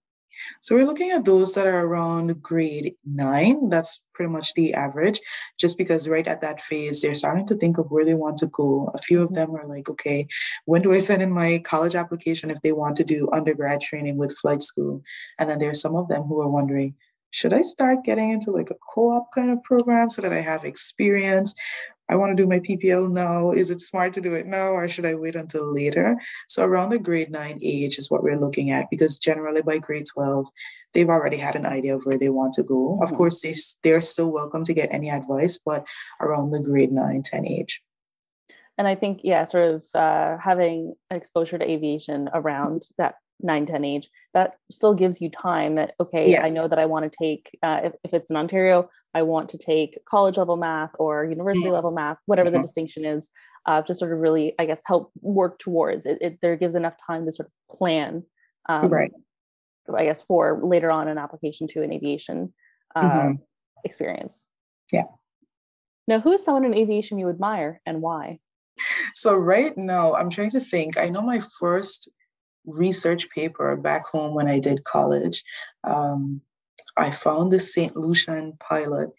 [0.60, 3.68] So we're looking at those that are around grade nine.
[3.68, 5.20] That's pretty much the average,
[5.58, 8.46] just because right at that phase, they're starting to think of where they want to
[8.46, 8.90] go.
[8.94, 9.34] A few of mm-hmm.
[9.34, 10.26] them are like, okay,
[10.64, 14.16] when do I send in my college application if they want to do undergrad training
[14.16, 15.02] with flight school?
[15.38, 16.94] And then there's some of them who are wondering,
[17.30, 20.40] should I start getting into like a co op kind of program so that I
[20.40, 21.54] have experience?
[22.08, 23.50] I want to do my PPL now.
[23.50, 26.16] Is it smart to do it now or should I wait until later?
[26.48, 30.06] So, around the grade nine age is what we're looking at because generally by grade
[30.06, 30.46] 12,
[30.94, 32.94] they've already had an idea of where they want to go.
[32.94, 33.02] Mm-hmm.
[33.02, 35.86] Of course, they, they're still welcome to get any advice, but
[36.20, 37.82] around the grade nine, 10 age.
[38.78, 43.84] And I think, yeah, sort of uh, having exposure to aviation around that 9 10
[43.84, 46.48] age that still gives you time that okay yes.
[46.48, 48.88] i know that i want to take uh, if, if it's in ontario
[49.18, 51.74] i want to take college level math or university mm-hmm.
[51.74, 52.58] level math whatever mm-hmm.
[52.58, 53.30] the distinction is
[53.66, 56.94] uh, to sort of really i guess help work towards it, it there gives enough
[57.04, 58.22] time to sort of plan
[58.68, 59.12] um, right
[59.96, 62.52] i guess for later on an application to an aviation
[62.96, 63.32] uh, mm-hmm.
[63.84, 64.46] experience
[64.92, 65.04] yeah
[66.06, 68.38] now who is someone in aviation you admire and why
[69.12, 72.08] so right now i'm trying to think i know my first
[72.68, 75.42] research paper back home when I did college.
[75.84, 76.42] Um,
[76.96, 77.96] I found this St.
[77.96, 79.10] Lucian pilot.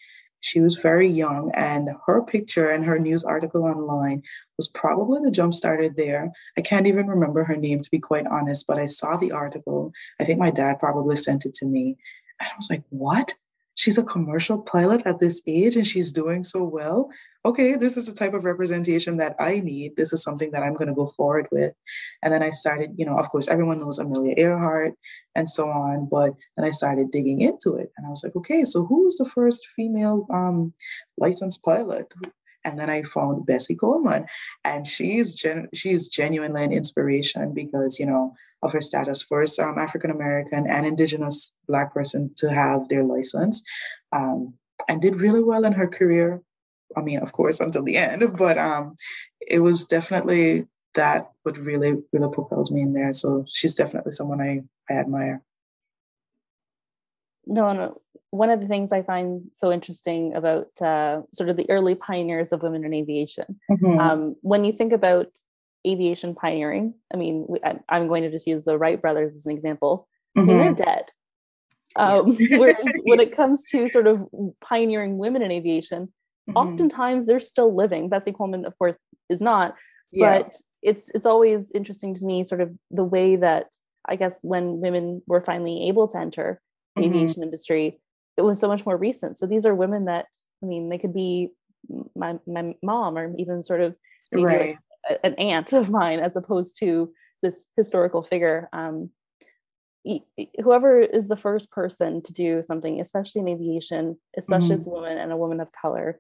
[0.42, 4.24] She was very young, and her picture and her news article online
[4.58, 6.32] was probably the jump started there.
[6.58, 9.92] I can't even remember her name to be quite honest, but I saw the article.
[10.20, 11.98] I think my dad probably sent it to me.
[12.40, 13.36] And I was like, what?
[13.76, 17.10] She's a commercial pilot at this age and she's doing so well.
[17.46, 19.96] Okay, this is the type of representation that I need.
[19.96, 21.74] This is something that I'm going to go forward with.
[22.22, 24.94] And then I started, you know, of course, everyone knows Amelia Earhart
[25.36, 27.92] and so on, but then I started digging into it.
[27.98, 30.74] And I was like, okay, so who's the first female um,
[31.18, 32.08] licensed pilot?
[32.66, 34.26] And then I found Bessie Coleman,
[34.66, 39.78] and she's gen- she's genuinely an inspiration because you know of her status, first um,
[39.80, 43.64] African American and Indigenous Black person to have their license,
[44.12, 44.56] um,
[44.90, 46.42] and did really well in her career.
[46.98, 48.96] I mean, of course, until the end, but um,
[49.46, 53.14] it was definitely that what really really propelled me in there.
[53.14, 55.44] So she's definitely someone I I admire.
[57.46, 58.02] No, no.
[58.32, 62.52] One of the things I find so interesting about uh, sort of the early pioneers
[62.54, 64.00] of women in aviation, mm-hmm.
[64.00, 65.28] um, when you think about
[65.88, 69.48] aviation pioneering, I mean, we, I, am going to just use the Wright brothers as
[69.48, 70.08] an example.
[70.38, 70.50] Mm-hmm.
[70.50, 70.84] I mean, they're mm-hmm.
[70.84, 71.06] dead.
[71.96, 74.28] Um, whereas when it comes to sort of
[74.62, 76.14] pioneering women in aviation,
[76.50, 76.58] mm-hmm.
[76.58, 78.10] oftentimes they're still living.
[78.10, 78.98] Bessie Coleman, of course,
[79.30, 79.76] is not,
[80.12, 80.40] yeah.
[80.40, 83.68] but it's it's always interesting to me, sort of the way that
[84.08, 86.62] I guess when women were finally able to enter
[86.96, 87.14] the mm-hmm.
[87.14, 88.00] aviation industry,
[88.38, 89.38] it was so much more recent.
[89.38, 90.26] So these are women that
[90.64, 91.52] I mean, they could be
[92.16, 93.96] my my mom or even sort of
[94.34, 94.76] right.
[95.10, 98.70] like an aunt of mine, as opposed to this historical figure.
[98.74, 99.12] Um,
[100.62, 104.82] whoever is the first person to do something, especially in aviation, especially mm-hmm.
[104.82, 106.20] as a woman and a woman of color,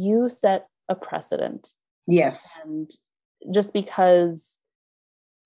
[0.00, 1.74] you set a precedent.
[2.06, 2.60] Yes.
[2.64, 2.90] And
[3.52, 4.58] just because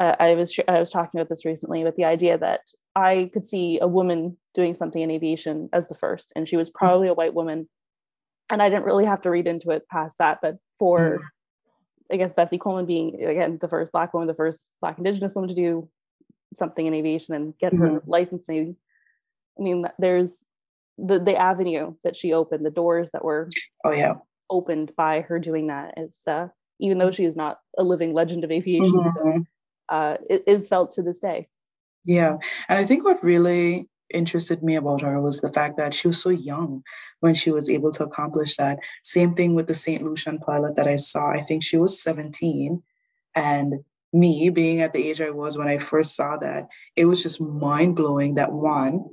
[0.00, 2.62] uh, I was I was talking about this recently, but the idea that
[2.96, 6.70] I could see a woman doing something in aviation as the first, and she was
[6.70, 6.74] mm.
[6.74, 7.68] probably a white woman,
[8.50, 10.38] and I didn't really have to read into it past that.
[10.42, 11.22] But for mm.
[12.12, 15.48] I guess Bessie Coleman being again the first black woman, the first black indigenous woman
[15.48, 15.88] to do
[16.54, 17.94] something in aviation and get mm-hmm.
[17.94, 18.76] her licensing.
[19.58, 20.44] I mean, there's
[20.98, 23.48] the the avenue that she opened, the doors that were
[23.84, 24.14] oh yeah
[24.50, 28.44] opened by her doing that is uh, even though she is not a living legend
[28.44, 29.10] of aviation, mm-hmm.
[29.10, 29.46] still,
[29.88, 31.48] uh, it is felt to this day.
[32.04, 32.36] Yeah,
[32.68, 36.22] and I think what really interested me about her was the fact that she was
[36.22, 36.82] so young
[37.20, 38.78] when she was able to accomplish that.
[39.02, 40.02] Same thing with the St.
[40.02, 41.30] Lucian pilot that I saw.
[41.30, 42.82] I think she was 17
[43.34, 43.74] and
[44.12, 47.40] me being at the age I was when I first saw that, it was just
[47.40, 49.06] mind blowing that one,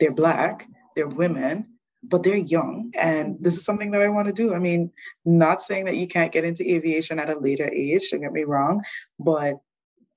[0.00, 1.71] they're black, they're women,
[2.02, 2.92] but they're young.
[2.98, 4.54] And this is something that I want to do.
[4.54, 4.90] I mean,
[5.24, 8.44] not saying that you can't get into aviation at a later age, don't get me
[8.44, 8.82] wrong,
[9.18, 9.60] but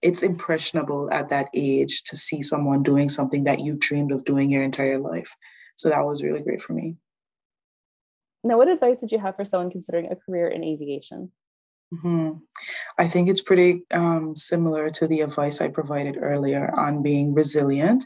[0.01, 4.51] it's impressionable at that age to see someone doing something that you dreamed of doing
[4.51, 5.35] your entire life.
[5.75, 6.95] So that was really great for me.
[8.43, 11.31] Now, what advice did you have for someone considering a career in aviation?
[11.93, 12.37] Mm-hmm.
[12.97, 18.05] I think it's pretty um, similar to the advice I provided earlier on being resilient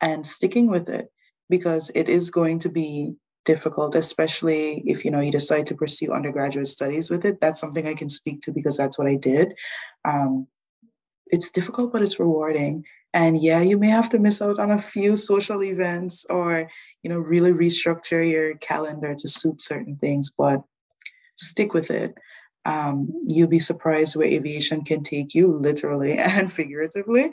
[0.00, 1.10] and sticking with it
[1.48, 6.12] because it is going to be difficult especially if you know you decide to pursue
[6.12, 7.40] undergraduate studies with it.
[7.40, 9.54] That's something i can speak to because that's what i did.
[10.04, 10.48] Um,
[11.28, 12.84] it's difficult but it's rewarding.
[13.14, 16.68] And yeah you may have to miss out on a few social events or
[17.02, 20.62] you know really restructure your calendar to suit certain things but
[21.38, 22.14] stick with it.
[22.64, 27.30] Um, you'll be surprised where aviation can take you literally and figuratively.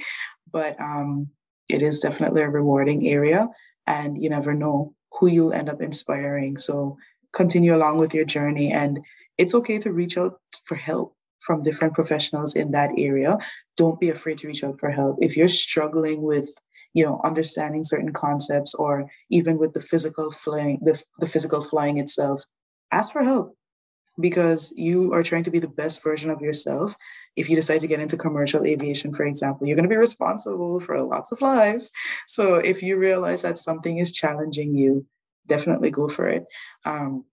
[0.52, 1.30] But um,
[1.68, 3.50] it is definitely a rewarding area,
[3.88, 6.58] and you never know who you'll end up inspiring.
[6.58, 6.98] So
[7.34, 9.00] continue along with your journey, and
[9.38, 13.38] it's okay to reach out for help from different professionals in that area.
[13.78, 15.18] Don't be afraid to reach out for help.
[15.22, 16.50] If you're struggling with
[16.96, 22.00] you know understanding certain concepts or even with the physical flying the, the physical flying
[22.00, 22.42] itself
[22.92, 23.56] ask for help
[24.20, 26.96] because you are trying to be the best version of yourself.
[27.36, 30.80] If you decide to get into commercial aviation, for example, you're going to be responsible
[30.80, 31.92] for lots of lives.
[32.28, 35.06] So if you realize that something is challenging you,
[35.48, 36.46] definitely go for it.
[36.86, 37.26] Um,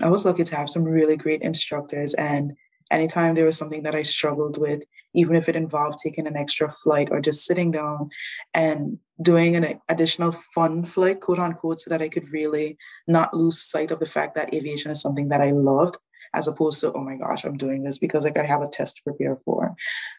[0.00, 2.54] I was lucky to have some really great instructors, and
[2.90, 6.70] anytime there was something that I struggled with, even if it involved taking an extra
[6.70, 8.08] flight or just sitting down
[8.54, 13.62] and doing an additional fun flight, quote unquote, so that I could really not lose
[13.62, 15.98] sight of the fact that aviation is something that I loved
[16.34, 18.96] as opposed to, oh my gosh, I'm doing this because like I have a test
[18.96, 19.74] to prepare for.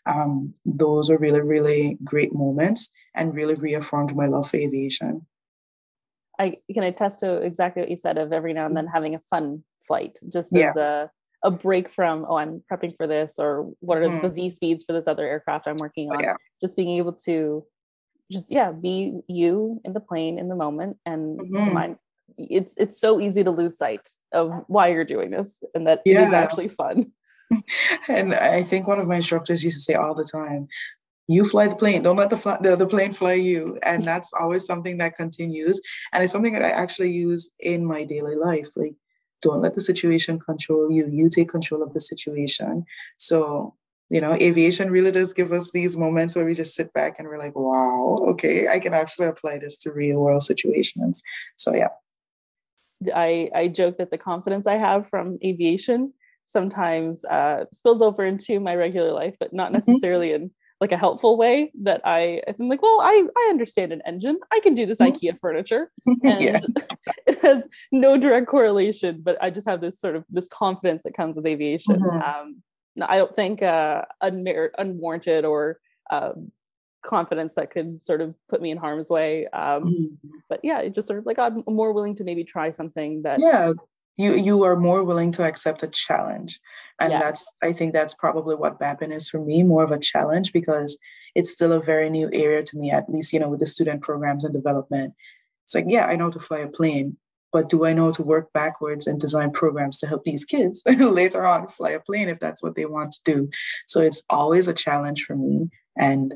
[0.06, 5.26] Um, those are really, really great moments and really reaffirmed my love for aviation.
[6.40, 9.22] I can attest to exactly what you said of every now and then having a
[9.30, 10.70] fun flight, just yeah.
[10.70, 11.12] as a
[11.44, 14.22] a break from oh i'm prepping for this or what are mm.
[14.22, 16.36] the v speeds for this other aircraft i'm working on yeah.
[16.62, 17.66] just being able to
[18.32, 21.74] just yeah be you in the plane in the moment and mm-hmm.
[21.74, 21.98] mind
[22.38, 26.22] it's it's so easy to lose sight of why you're doing this and that yeah.
[26.22, 27.12] it is actually fun.
[28.08, 30.68] and I think one of my instructors used to say all the time,
[31.28, 34.32] you fly the plane don't let the, fly, the, the plane fly you and that's
[34.40, 35.80] always something that continues
[36.12, 38.96] and it's something that i actually use in my daily life like
[39.44, 41.08] don't let the situation control you.
[41.12, 42.86] You take control of the situation.
[43.18, 43.76] So,
[44.10, 47.28] you know, aviation really does give us these moments where we just sit back and
[47.28, 51.22] we're like, wow, okay, I can actually apply this to real world situations.
[51.58, 51.90] So, yeah.
[53.14, 58.60] I, I joke that the confidence I have from aviation sometimes uh, spills over into
[58.60, 59.92] my regular life, but not mm-hmm.
[59.92, 60.44] necessarily mm-hmm.
[60.44, 60.52] in
[60.82, 64.38] like a helpful way that I I'm like, well, I I understand an engine.
[64.52, 65.16] I can do this mm-hmm.
[65.16, 65.92] IKEA furniture.
[66.24, 66.60] And yeah.
[67.28, 71.14] it has no direct correlation, but I just have this sort of this confidence that
[71.14, 72.00] comes with aviation.
[72.00, 72.22] Mm-hmm.
[72.22, 72.62] Um,
[73.02, 75.80] I don't think uh, unmer- unwarranted or
[76.12, 76.52] um,
[77.04, 79.48] confidence that could sort of put me in harm's way.
[79.48, 80.30] Um, mm-hmm.
[80.50, 83.40] But yeah, it just sort of like I'm more willing to maybe try something that
[83.40, 83.74] yeah
[84.18, 86.60] you you are more willing to accept a challenge
[87.00, 87.20] and yeah.
[87.20, 90.98] that's i think that's probably what BAPN is for me more of a challenge because
[91.36, 94.02] it's still a very new area to me at least you know with the student
[94.02, 95.14] programs and development
[95.66, 97.18] it's like yeah i know to fly a plane
[97.52, 101.46] but do i know to work backwards and design programs to help these kids later
[101.46, 103.50] on fly a plane if that's what they want to do
[103.88, 106.36] so it's always a challenge for me and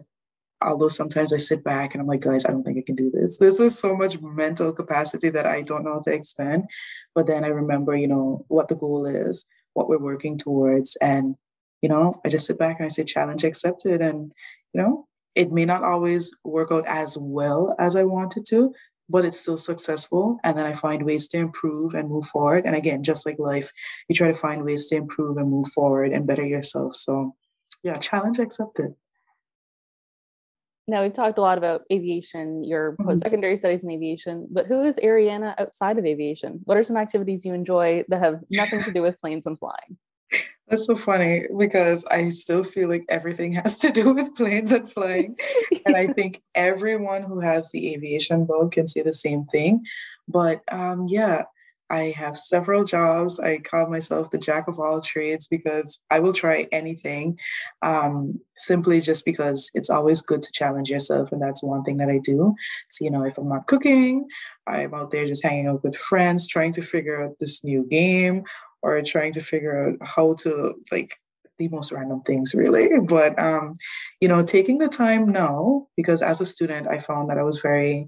[0.62, 3.12] although sometimes I sit back and I'm like, guys, I don't think I can do
[3.12, 3.38] this.
[3.42, 6.66] This is so much mental capacity that I don't know how to expand.
[7.14, 10.96] But then I remember, you know, what the goal is, what we're working towards.
[10.98, 11.36] And,
[11.82, 14.02] you know, I just sit back and I say, challenge accepted.
[14.02, 14.32] And,
[14.74, 18.74] you know, it may not always work out as well as I wanted to,
[19.10, 20.40] but it's still successful.
[20.44, 22.66] And then I find ways to improve and move forward.
[22.66, 23.72] And again, just like life,
[24.08, 26.96] you try to find ways to improve and move forward and better yourself.
[26.96, 27.36] So,
[27.84, 28.96] yeah, challenge accepted.
[30.90, 33.10] Now we've talked a lot about aviation, your mm-hmm.
[33.10, 36.62] post-secondary studies in aviation, but who is Ariana outside of aviation?
[36.64, 39.98] What are some activities you enjoy that have nothing to do with planes and flying?
[40.70, 44.92] That's so funny because I still feel like everything has to do with planes and
[44.92, 45.38] flying.
[45.86, 49.84] and I think everyone who has the aviation bug can say the same thing.
[50.28, 51.44] But um, yeah,
[51.90, 53.40] I have several jobs.
[53.40, 57.38] I call myself the jack of all trades because I will try anything
[57.82, 61.32] um, simply just because it's always good to challenge yourself.
[61.32, 62.56] And that's one thing that I do.
[62.90, 64.28] So, you know, if I'm not cooking,
[64.68, 68.44] I'm out there just hanging out with friends, trying to figure out this new game
[68.82, 71.16] or trying to figure out how to like
[71.58, 73.76] the most random things really but um
[74.22, 77.60] you know taking the time now because as a student i found that i was
[77.60, 78.08] very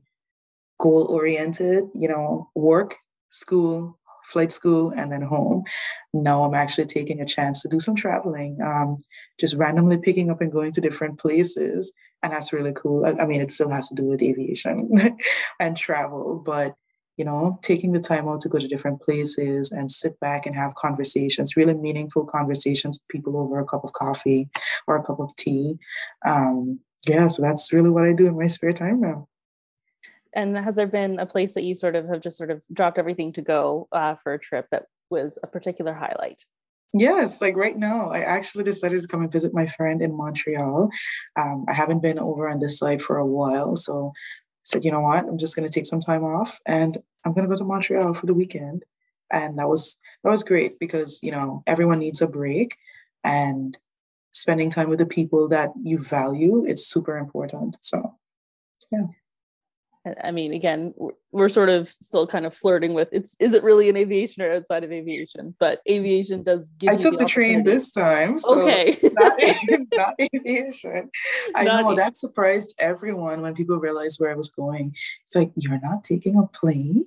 [0.79, 2.95] goal oriented you know work
[3.29, 5.63] school, flight school, and then home.
[6.13, 8.97] Now I'm actually taking a chance to do some traveling, um,
[9.39, 11.91] just randomly picking up and going to different places.
[12.21, 13.05] And that's really cool.
[13.05, 14.91] I, I mean, it still has to do with aviation
[15.59, 16.75] and travel, but
[17.17, 20.55] you know, taking the time out to go to different places and sit back and
[20.55, 24.49] have conversations, really meaningful conversations with people over a cup of coffee
[24.87, 25.77] or a cup of tea.
[26.25, 29.27] Um, yeah, so that's really what I do in my spare time now
[30.33, 32.97] and has there been a place that you sort of have just sort of dropped
[32.97, 36.41] everything to go uh, for a trip that was a particular highlight?
[36.93, 40.89] Yes, like right now, I actually decided to come and visit my friend in Montreal.
[41.35, 44.19] Um, I haven't been over on this side for a while, so I
[44.63, 47.47] said, you know what, I'm just going to take some time off, and I'm going
[47.47, 48.85] to go to Montreal for the weekend.
[49.31, 52.75] And that was that was great because you know everyone needs a break,
[53.23, 53.77] and
[54.31, 57.77] spending time with the people that you value it's super important.
[57.81, 58.15] So,
[58.91, 59.05] yeah.
[60.23, 60.93] I mean, again,
[61.31, 64.51] we're sort of still kind of flirting with it's is it really an aviation or
[64.51, 65.55] outside of aviation?
[65.59, 66.89] But aviation does give.
[66.89, 68.39] I took the, the train this time.
[68.39, 69.41] So okay, not,
[69.93, 71.09] not, aviation.
[71.53, 74.95] I not know that surprised everyone when people realized where I was going.
[75.25, 77.05] It's like you're not taking a plane.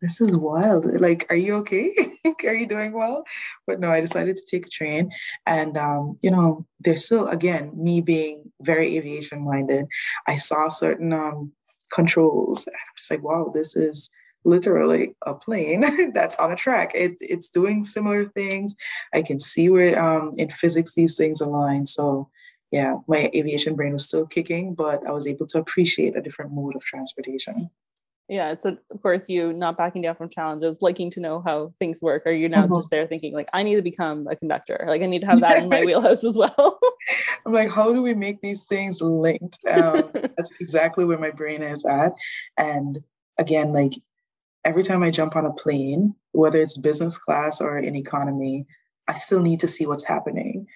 [0.00, 0.84] This is wild.
[1.00, 1.92] Like, are you okay?
[2.46, 3.24] are you doing well?
[3.66, 5.10] But no, I decided to take a train.
[5.46, 9.86] And, um, you know, there's still, again, me being very aviation minded,
[10.26, 11.52] I saw certain um,
[11.92, 12.66] controls.
[12.66, 14.10] I'm just like, wow, this is
[14.44, 16.92] literally a plane that's on a track.
[16.94, 18.74] It, it's doing similar things.
[19.12, 21.86] I can see where um, in physics these things align.
[21.86, 22.28] So,
[22.70, 26.52] yeah, my aviation brain was still kicking, but I was able to appreciate a different
[26.52, 27.70] mode of transportation
[28.28, 32.00] yeah so of course you not backing down from challenges liking to know how things
[32.00, 32.76] work are you now uh-huh.
[32.76, 35.40] just there thinking like i need to become a conductor like i need to have
[35.40, 36.78] that in my wheelhouse as well.
[37.46, 39.58] I'm like how do we make these things linked?
[39.70, 42.12] Um, that's exactly where my brain is at
[42.56, 43.02] and
[43.38, 43.92] again like
[44.64, 48.66] every time i jump on a plane whether it's business class or in economy
[49.06, 50.66] i still need to see what's happening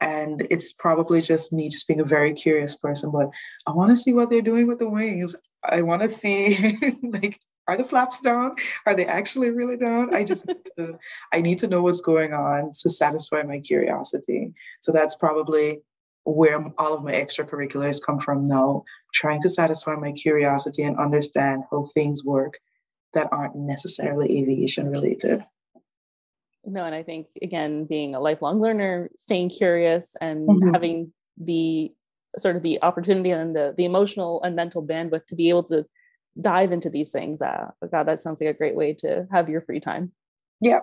[0.00, 3.30] and it's probably just me just being a very curious person but
[3.66, 5.36] i want to see what they're doing with the wings
[5.70, 8.54] i want to see like are the flaps down
[8.86, 10.98] are they actually really down i just need to,
[11.32, 15.80] i need to know what's going on to satisfy my curiosity so that's probably
[16.26, 18.82] where all of my extracurriculars come from now
[19.14, 22.58] trying to satisfy my curiosity and understand how things work
[23.14, 25.44] that aren't necessarily aviation related.
[26.64, 30.72] No, and I think again, being a lifelong learner, staying curious and mm-hmm.
[30.72, 31.92] having the
[32.38, 35.86] sort of the opportunity and the the emotional and mental bandwidth to be able to
[36.40, 37.40] dive into these things.
[37.40, 40.12] Uh, God, that sounds like a great way to have your free time.
[40.60, 40.80] Yeah,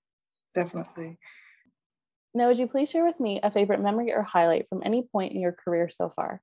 [0.54, 1.18] definitely.
[2.34, 5.32] Now, would you please share with me a favorite memory or highlight from any point
[5.32, 6.40] in your career so far?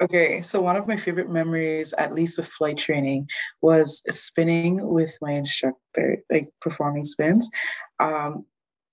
[0.00, 3.26] Okay, so one of my favorite memories, at least with flight training,
[3.60, 7.50] was spinning with my instructor, like performing spins.
[7.98, 8.46] Um,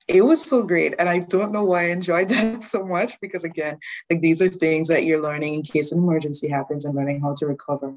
[0.08, 3.44] it was so great and i don't know why i enjoyed that so much because
[3.44, 3.78] again
[4.10, 7.34] like these are things that you're learning in case an emergency happens and learning how
[7.34, 7.94] to recover.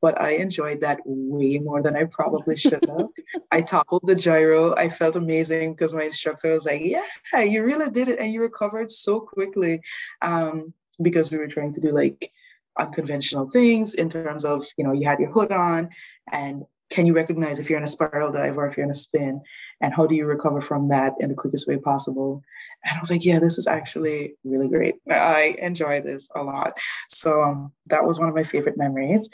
[0.00, 3.06] But i enjoyed that way more than i probably should have.
[3.52, 4.74] I toppled the gyro.
[4.74, 8.42] I felt amazing because my instructor was like yeah you really did it and you
[8.42, 9.80] recovered so quickly.
[10.20, 12.32] Um, because we were trying to do like
[12.78, 15.90] unconventional things in terms of you know you had your hood on
[16.30, 18.94] and can you recognize if you're in a spiral dive or if you're in a
[18.94, 19.40] spin
[19.82, 22.42] and how do you recover from that in the quickest way possible?
[22.84, 24.94] And i was like yeah this is actually really great.
[25.10, 26.78] I enjoy this a lot.
[27.08, 29.28] So um, that was one of my favorite memories.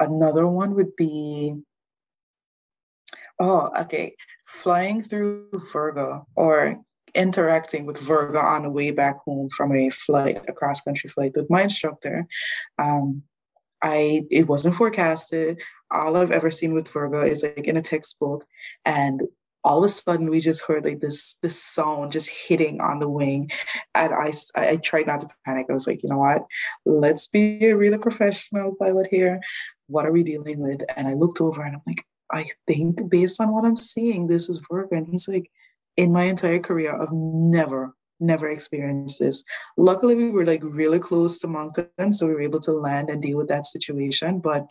[0.00, 1.54] Another one would be
[3.40, 4.14] oh okay
[4.46, 6.80] flying through virga or
[7.14, 11.32] interacting with virga on the way back home from a flight a cross country flight
[11.36, 12.26] with my instructor.
[12.78, 13.22] Um,
[13.82, 15.60] I it wasn't forecasted.
[15.90, 18.44] All I've ever seen with Virga is like in a textbook,
[18.84, 19.22] and
[19.68, 23.08] all of a sudden we just heard like this this sound just hitting on the
[23.08, 23.50] wing,
[23.94, 25.66] and I I tried not to panic.
[25.68, 26.46] I was like, you know what,
[26.86, 29.40] let's be a really professional pilot here.
[29.86, 30.80] What are we dealing with?
[30.96, 34.48] And I looked over and I'm like, I think based on what I'm seeing, this
[34.48, 34.92] is virga.
[34.92, 35.50] And he's like,
[35.98, 39.44] in my entire career, I've never never experienced this.
[39.76, 43.20] Luckily, we were like really close to Moncton, so we were able to land and
[43.20, 44.40] deal with that situation.
[44.40, 44.70] But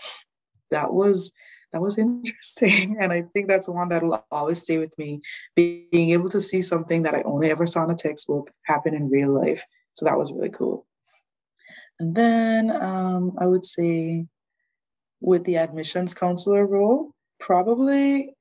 [0.71, 1.31] that was
[1.73, 2.97] that was interesting.
[2.99, 5.21] And I think that's one that will always stay with me,
[5.55, 9.09] being able to see something that I only ever saw in a textbook happen in
[9.09, 9.63] real life.
[9.93, 10.85] So that was really cool.
[11.99, 14.25] And then um, I would say
[15.19, 18.35] with the admissions counselor role, probably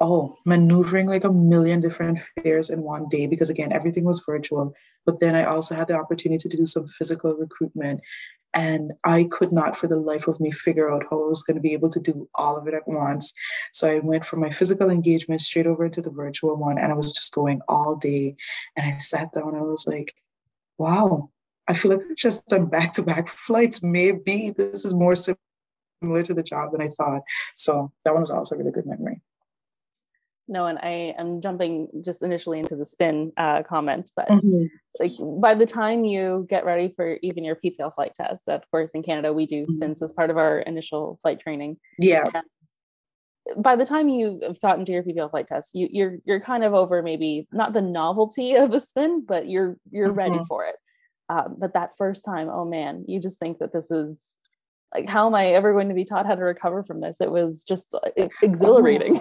[0.00, 4.74] oh, maneuvering like a million different fairs in one day because again, everything was virtual.
[5.04, 8.00] But then I also had the opportunity to do some physical recruitment.
[8.52, 11.56] And I could not for the life of me figure out how I was going
[11.56, 13.32] to be able to do all of it at once.
[13.72, 16.78] So I went from my physical engagement straight over into the virtual one.
[16.78, 18.36] And I was just going all day.
[18.76, 20.14] And I sat down and I was like,
[20.78, 21.30] wow,
[21.68, 23.82] I feel like I've just done back to back flights.
[23.82, 27.22] Maybe this is more similar to the job than I thought.
[27.54, 29.22] So that one was also a really good memory
[30.50, 34.64] no, and I am jumping just initially into the spin uh, comment, but mm-hmm.
[34.98, 38.90] like by the time you get ready for even your PPL flight test, of course,
[38.90, 39.72] in Canada we do mm-hmm.
[39.72, 41.76] spins as part of our initial flight training.
[41.98, 42.24] Yeah.
[42.34, 46.40] And by the time you have gotten to your PPL flight test, you, you're you're
[46.40, 50.18] kind of over maybe not the novelty of a spin, but you're you're mm-hmm.
[50.18, 50.76] ready for it.
[51.28, 54.34] Um, but that first time, oh man, you just think that this is
[54.92, 57.20] like, how am I ever going to be taught how to recover from this?
[57.20, 59.20] It was just uh, exhilarating.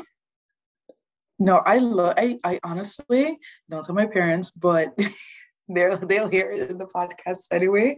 [1.39, 2.15] No, I love.
[2.17, 3.37] I, I honestly
[3.69, 4.93] don't tell my parents, but
[5.69, 7.97] they'll they'll hear it in the podcast anyway.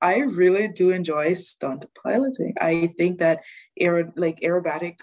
[0.00, 2.54] I really do enjoy stunt piloting.
[2.60, 3.42] I think that
[3.78, 4.98] aer like aerobatic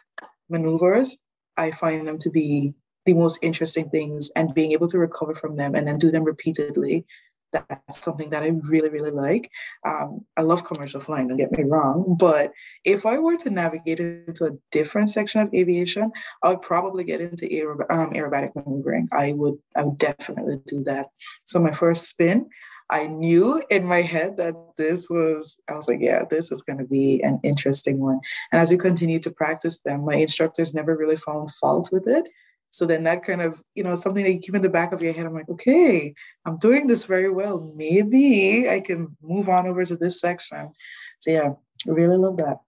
[0.50, 1.18] maneuvers,
[1.56, 2.74] I find them to be
[3.06, 6.26] the most interesting things, and being able to recover from them and then do them
[6.26, 7.06] repeatedly
[7.52, 9.50] that's something that I really, really like.
[9.86, 12.52] Um, I love commercial flying, don't get me wrong, but
[12.84, 16.12] if I were to navigate into a different section of aviation,
[16.44, 19.10] I would probably get into aer- um, aerobatic maneuvering.
[19.12, 21.08] I would, I would definitely do that.
[21.46, 22.48] So my first spin,
[22.90, 26.80] I knew in my head that this was, I was like, yeah, this is going
[26.80, 28.20] to be an interesting one.
[28.52, 32.28] And as we continued to practice them, my instructors never really found fault with it.
[32.72, 35.04] So then that kind of, you know, something that you keep in the back of
[35.04, 35.26] your head.
[35.26, 36.14] I'm like, okay,
[36.46, 37.72] I'm doing this very well.
[37.76, 40.72] Maybe I can move on over to this section.
[41.20, 41.54] So yeah,
[41.86, 42.60] I really love that.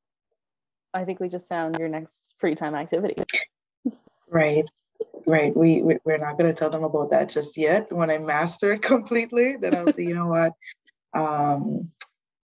[0.94, 3.16] I think we just found your next free time activity.
[4.30, 4.70] right.
[5.26, 5.56] Right.
[5.56, 7.92] We, we we're not going to tell them about that just yet.
[7.92, 10.52] When I master it completely, then I'll say, you know what?
[11.18, 11.92] Um,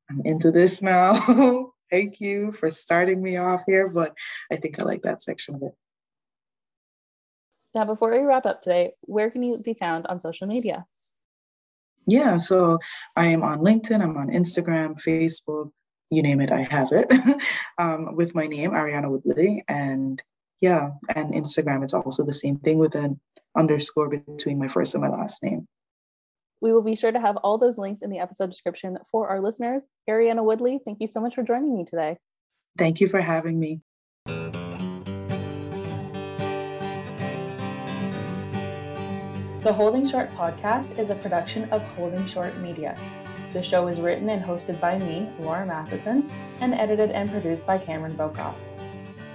[0.09, 1.73] I'm into this now.
[1.91, 4.15] Thank you for starting me off here, but
[4.51, 5.73] I think I like that section of it.
[7.75, 10.85] Now, before we wrap up today, where can you be found on social media?
[12.07, 12.79] Yeah, so
[13.15, 15.71] I am on LinkedIn, I'm on Instagram, Facebook,
[16.09, 17.11] you name it, I have it,
[17.77, 19.63] um, with my name, Ariana Woodley.
[19.67, 20.21] And
[20.61, 23.19] yeah, and Instagram, it's also the same thing with an
[23.55, 25.67] underscore between my first and my last name.
[26.61, 29.41] We will be sure to have all those links in the episode description for our
[29.41, 29.87] listeners.
[30.09, 32.17] Ariana Woodley, thank you so much for joining me today.
[32.77, 33.81] Thank you for having me.
[39.69, 42.97] The Holding Short podcast is a production of Holding Short Media.
[43.53, 46.27] The show is written and hosted by me, Laura Matheson,
[46.59, 48.55] and edited and produced by Cameron Bokoff.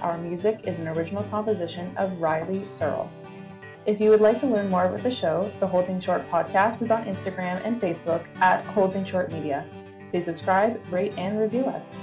[0.01, 3.09] Our music is an original composition of Riley Searle.
[3.85, 6.91] If you would like to learn more about the show, the Holding Short podcast is
[6.91, 9.65] on Instagram and Facebook at Holding Short Media.
[10.11, 11.95] Please subscribe, rate, and review us.